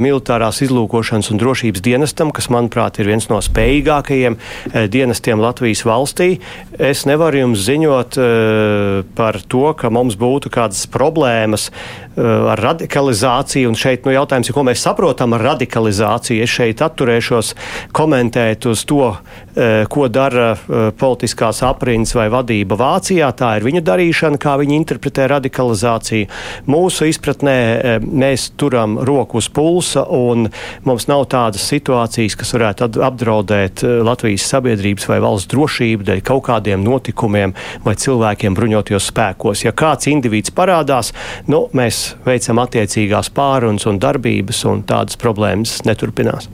[0.03, 6.31] militārās izlūkošanas un drošības dienestam, kas, manuprāt, ir viens no spējīgākajiem uh, dienestiem Latvijas valstī.
[6.79, 13.71] Es nevaru jums ziņot uh, par to, ka mums būtu kādas problēmas uh, ar radikalizāciju.
[13.71, 16.43] Un šeit nu, jautājums ir, ko mēs saprotam ar radikalizāciju.
[16.45, 17.55] Es šeit atturēšos
[17.97, 23.31] komentēt uz to, uh, ko dara uh, politiskās aprindas vai vadība Vācijā.
[23.39, 26.29] Tā ir viņu darīšana, kā viņi interpretē radikalizāciju.
[26.69, 27.59] Mūsu izpratnē
[28.03, 30.49] mēs turam roku uz pulsa un
[30.87, 36.83] mums nav tādas situācijas, kas varētu apdraudēt Latvijas sabiedrības vai valsts drošību dēļ kaut kādiem
[36.85, 37.55] notikumiem
[37.85, 39.65] vai cilvēkiem bruņotajos spēkos.
[39.67, 41.13] Ja kāds indivīds parādās,
[41.51, 46.51] nu, mēs veicam attiecīgās pārunas un darbības, un tādas problēmas neturpinās.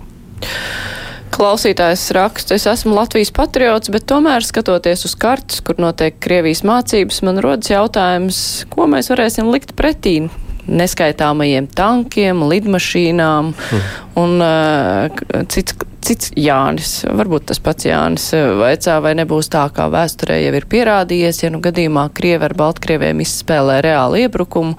[1.35, 7.25] Klausītājs raksta, es esmu Latvijas patriots, bet tomēr skatoties uz kartes, kur notiek Krievijas mācības,
[7.27, 8.39] man rodas jautājums,
[8.71, 10.21] ko mēs varēsim likt pretī
[10.65, 13.83] neskaitāmajiem tankiem, lidmašīnām mm.
[14.21, 18.31] un uh, cits, cits Jānis, varbūt tas pats Jānis,
[18.61, 23.25] vaicā, vai nebūs tā, kā vēsturē jau ir pierādījies, ja nu gadījumā Krievi ar Baltkrieviem
[23.25, 24.79] izspēlē reāli iebrukumu,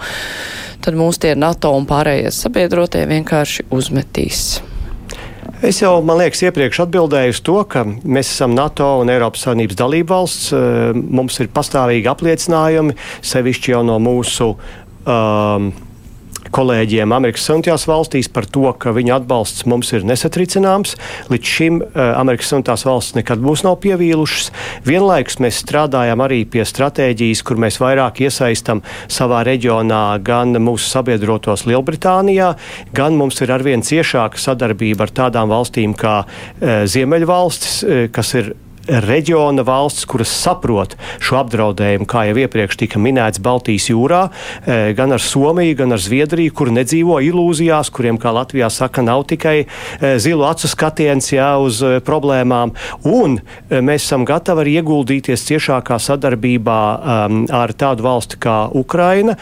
[0.86, 4.46] tad mūs tie NATO un pārējie sabiedrotie vienkārši uzmetīs.
[5.66, 9.80] Es jau, man liekas, iepriekš atbildēju uz to, ka mēs esam NATO un Eiropas Savienības
[9.80, 10.52] dalība valsts.
[10.94, 15.72] Mums ir pastāvīgi apliecinājumi, sevišķi jau no mūsu um,
[16.54, 20.96] kolēģiem Amerikas Savienotajās valstīs par to, ka viņu atbalsts mums ir nesatricināms.
[21.32, 24.52] Līdz šim uh, Amerikas Savienotās valstis nekad mūs nav pievīlušas.
[24.88, 31.66] Vienlaikus mēs strādājam arī pie stratēģijas, kur mēs vairāk iesaistam savā reģionā gan mūsu sabiedrotos
[31.70, 32.54] Lielbritānijā,
[32.96, 38.56] gan mums ir arvien ciešāka sadarbība ar tādām valstīm kā uh, Ziemeļvalstis, uh, kas ir
[38.88, 44.22] reģiona valsts, kuras saprot šo apdraudējumu, kā jau iepriekš tika minēts Baltijas jūrā,
[44.66, 49.26] e, gan ar Somiju, gan ar Zviedriju, kur nedzīvo ilūzijās, kuriem, kā Latvijā saka, nav
[49.30, 52.76] tikai e, zilu acu skatiens jā, uz e, problēmām.
[53.10, 59.36] Un mēs esam gatavi arī ieguldīties ciešākā sadarbībā um, ar tādu valsti kā Ukraina,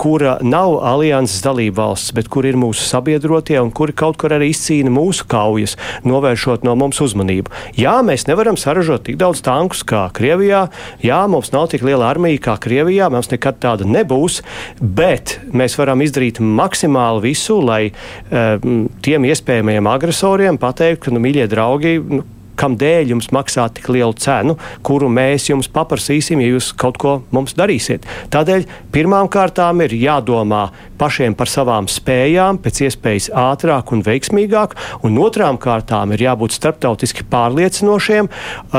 [0.00, 4.50] kura nav alianses dalība valsts, bet kur ir mūsu sabiedrotie un kuri kaut kur arī
[4.54, 5.76] izcīna mūsu kaujas,
[6.06, 7.52] novēršot no mums uzmanību.
[7.78, 10.68] Jā, mēs nevaram saražot tik daudz tankus kā Krievijā.
[11.02, 14.40] Jā, mums nav tik liela armija kā Krievijā, mums nekad tāda nebūs,
[14.80, 18.62] bet mēs varam izdarīt maksimāli visu, lai uh,
[19.02, 22.22] tiem iespējamajiem agresoriem pateiktu, ka, nu, mīļie draugi, nu,
[22.60, 24.56] kam dēļ jums maksāt tik lielu cenu,
[24.86, 28.06] kuru mēs jums paprasīsim, ja jūs kaut ko mums darīsiet.
[28.32, 30.66] Tādēļ pirmām kārtām ir jādomā
[31.00, 37.26] pašiem par savām spējām, pēc iespējas ātrāk un veiksmīgāk, un otrām kārtām ir jābūt starptautiski
[37.32, 38.76] pārliecinošiem uh,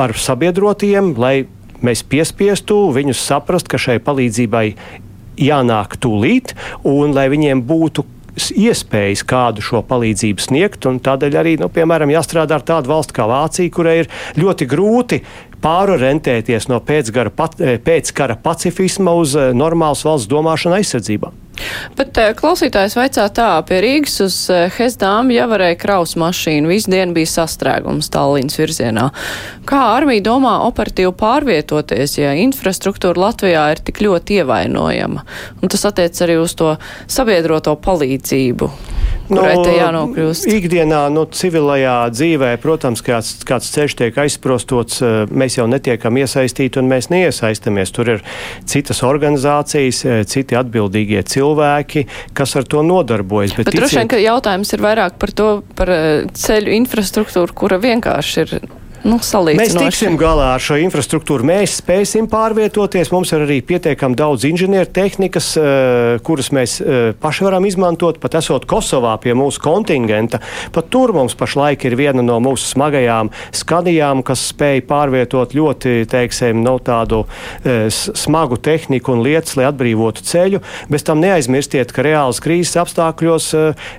[0.00, 1.36] ar sabiedrotiem, lai
[1.84, 4.66] mēs piespiestu viņus saprast, ka šai palīdzībai
[5.38, 6.54] jānāk tūlīt,
[6.88, 8.04] un lai viņiem būtu
[8.54, 10.86] iespējas kādu šo palīdzību sniegt.
[10.86, 15.22] Tādēļ arī, nu, piemēram, jāstrādā ar tādu valsti kā Vācija, kurai ir ļoti grūti
[15.64, 21.32] pārorientēties no pēckara, pat, eh, pēckara pacifisma uz eh, normālas valsts domāšanu aizsardzībā.
[21.98, 26.92] Bet eh, klausītājs vaicā tā, pie Rīgas uz eh, Hesdām jau varēja kraus mašīnu, visu
[26.92, 29.08] dienu bija sastrēgums Tallinas virzienā.
[29.68, 35.24] Kā armija domā operatīvi pārvietoties, ja infrastruktūra Latvijā ir tik ļoti ievainojama?
[35.62, 36.76] Un tas attiec arī uz to
[37.10, 38.72] sabiedroto palīdzību.
[39.28, 40.46] Jānokļūst?
[40.48, 46.80] Ikdienā, nu, civilajā dzīvē, protams, kāds, kāds ceļš tiek aizprostots, eh, mēs jau netiekam iesaistīti
[46.80, 47.92] un mēs neiesaistamies.
[47.92, 48.24] Tur ir
[48.64, 51.47] citas organizācijas, citi atbildīgie cilvēki,
[52.36, 53.54] kas ar to nodarbojas.
[53.56, 55.92] Bet, Bet droši vien, ka jautājums ir vairāk par to, par
[56.38, 58.54] ceļu infrastruktūru, kura vienkārši ir
[59.04, 59.18] nu,
[59.58, 61.46] Mēs tiksim galā ar šo infrastruktūru.
[61.46, 63.12] Mēs spēsim pārvietoties.
[63.14, 68.18] Mums ir arī pietiekami daudz inženieru tehnikas, uh, kuras mēs uh, paši varam izmantot.
[68.22, 70.40] Pat esot Kosovā pie mūsu kontingenta,
[70.74, 76.64] pat tur mums pašlaik ir viena no mūsu smagajām skadījām, kas spēj pārvietot ļoti, teiksim,
[76.66, 80.62] no tādu uh, smagu tehniku un lietas, lai atbrīvotu ceļu.
[80.90, 83.50] Bez tam neaizmirstiet, ka reāls krīzes apstākļos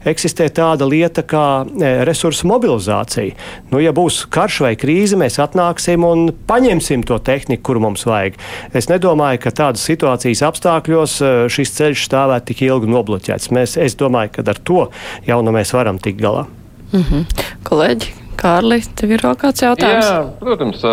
[0.10, 1.64] eksistē tāda lieta kā
[2.08, 3.36] resursu mobilizācija.
[3.72, 8.06] Nu, ja būs karš vai krīze, krīze, mēs atnāksim un paņemsim to tehniku, kuru mums
[8.10, 8.40] vajag.
[8.74, 13.52] Es nedomāju, ka tādas situācijas apstākļos eh, šis ceļš stāvētu tik ilgi nobloķēts.
[13.54, 14.88] Mēs, es domāju, ka ar to
[15.28, 16.48] jau nu mēs varam tikt galā.
[16.90, 17.46] Mm -hmm.
[17.70, 20.06] Kolēģi, Kārli, tev ir vēl kāds jautājums?
[20.10, 20.84] Jā, protams,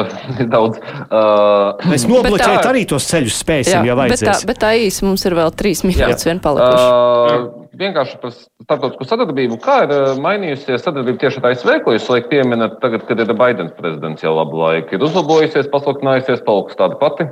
[0.41, 0.81] ir daudz.
[1.07, 4.27] Uh, Mēs nobloķēt tā, arī tos ceļus spēsim, jā, ja vajadzēs.
[4.27, 6.85] Bet tā, bet tā īsi mums ir vēl trīs minūtes vien palikuši.
[6.85, 9.61] Uh, vienkārši par starptautisko sadarbību.
[9.63, 13.33] Kā ir uh, mainījusies sadarbība tieši ar ASV, ko jūs laik pieminat tagad, kad ir
[13.39, 14.97] Baidens prezidents jau labu laiku?
[14.97, 17.31] Ir uzlabojusies, pasliktinājusies, palikusi tāda pati?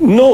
[0.00, 0.30] Nu,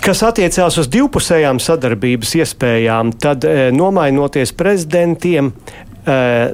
[0.00, 3.42] Kas attiecās uz divpusējām sadarbības iespējām, tad
[3.74, 5.89] nomainoties prezidentiem, Eh,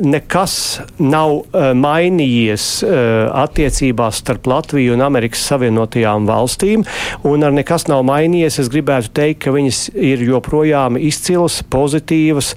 [0.00, 6.84] nekas nav eh, mainījies eh, attiecībās starp Latviju un Amerikas Savienotajām valstīm,
[7.26, 8.61] un ar nekas nav mainījies.
[8.62, 12.54] Es gribētu teikt, ka viņas ir joprojām izcilas, pozitīvas,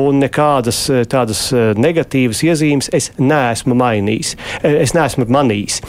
[0.00, 1.42] un nekādas tādas
[1.78, 4.34] negatīvas iezīmes es neesmu mainījis.
[4.66, 5.80] Es neesmu manījis.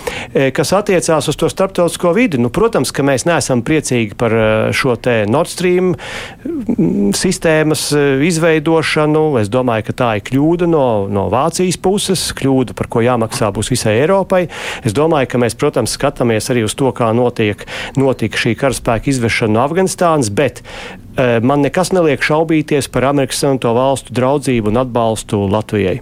[0.56, 4.36] Kas attiecās uz to starptautisko vidi, nu, protams, ka mēs neesam priecīgi par
[4.76, 7.90] šo te Nord Stream mm, sistēmas
[8.28, 9.26] izveidošanu.
[9.42, 13.52] Es domāju, ka tā ir kļūda kļūda no, no Vācijas puses, kļūda, par ko jāmaksā
[13.56, 14.50] būs visai Eiropai.
[14.84, 17.64] Es domāju, ka mēs, protams, skatāmies arī uz to, kā notiek,
[17.96, 23.72] notika šī karaspēka izvešana no Afganistānas, bet uh, man nekas neliek šaubīties par Amerikas Savienoto
[23.78, 26.02] valstu draudzību un atbalstu Latvijai.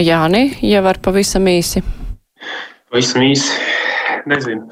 [0.00, 1.84] Jāni, ja var pavisam īsi.
[2.88, 3.52] Pavisam īsi.
[4.30, 4.64] Nezinu.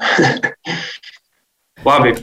[1.85, 2.17] Labi.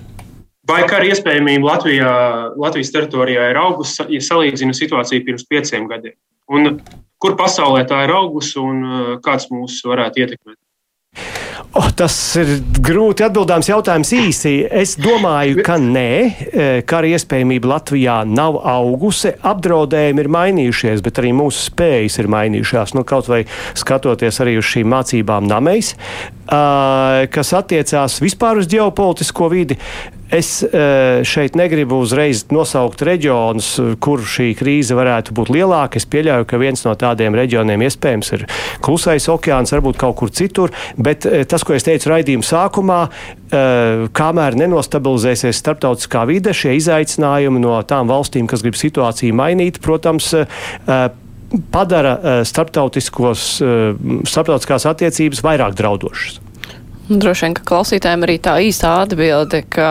[0.67, 2.13] Vai kara iespējamība Latvijā,
[2.59, 6.17] Latvijas teritorijā ir augusi, ja salīdzina situāciju pirms pieciem gadiem?
[6.51, 6.81] Un
[7.23, 10.59] kur pasaulē tā ir augusi un uh, kāds mūs varētu ietekmēt?
[11.77, 12.51] Oh, tas ir
[12.81, 14.53] grūti atbildāms jautājums īsi.
[14.65, 19.35] Es domāju, ka nē, e, kara iespējamība Latvijā nav augusi.
[19.45, 22.95] Apdraudējumi ir mainījušies, bet arī mūsu spējas ir mainījušās.
[22.97, 23.43] Nu, kaut vai
[23.77, 25.93] skatoties arī uz šīm mācībām namēs,
[27.37, 29.77] kas attiecās vispār uz ģeopolitisko vidi.
[30.35, 36.01] Es šeit negribu uzreiz nosaukt reģionus, kur šī krīze varētu būt lielāka.
[36.01, 38.43] Es pieļauju, ka viens no tādiem reģioniem iespējams ir
[38.83, 40.75] Klusais okeāns, varbūt kaut kur citur.
[40.99, 43.01] Bet tas, ko es teicu raidījuma sākumā,
[44.17, 50.35] kamēr nenostabilizēsies starptautiskā vide, šie izaicinājumi no tām valstīm, kas grib situāciju mainīt, protams,
[51.71, 53.63] padara starptautiskās
[54.91, 56.46] attiecības vairāk draudošas.
[57.07, 59.91] Droši vien, ka klausītājiem arī tā īsā atbilde, ka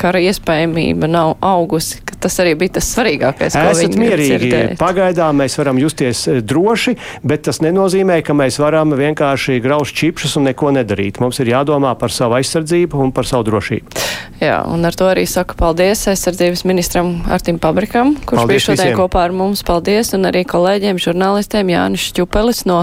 [0.00, 3.58] kara iespējamība nav augusi, ka tas arī bija tas svarīgākais.
[3.60, 4.62] Esat mierīgi.
[4.80, 6.96] Pagaidām mēs varam justies eh, droši,
[7.28, 11.20] bet tas nenozīmē, ka mēs varam vienkārši graust čipšus un neko nedarīt.
[11.20, 14.00] Mums ir jādomā par savu aizsardzību un par savu drošību.
[14.42, 18.88] Jā, un ar to arī saku paldies aizsardzības ministram Artim Pabrikam, kurš paldies bija šodien
[18.88, 18.98] visiem.
[18.98, 19.60] kopā ar mums.
[19.68, 22.80] Paldies, un arī kolēģiem žurnālistiem Jānis Šķupelis no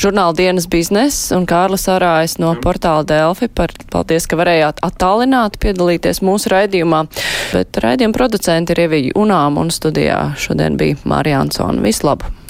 [0.00, 3.48] žurnāla dienas biznesa un Kārlis Arājs no portāla portāla Delfi.
[3.48, 7.06] Par, paldies, ka varējāt attālināt piedalīties mūsu raidījumā.
[7.52, 11.82] Bet raidījuma producenti ir Ievija Unām un studijā šodien bija Mārija Ansona.
[11.82, 12.41] Vislabāk!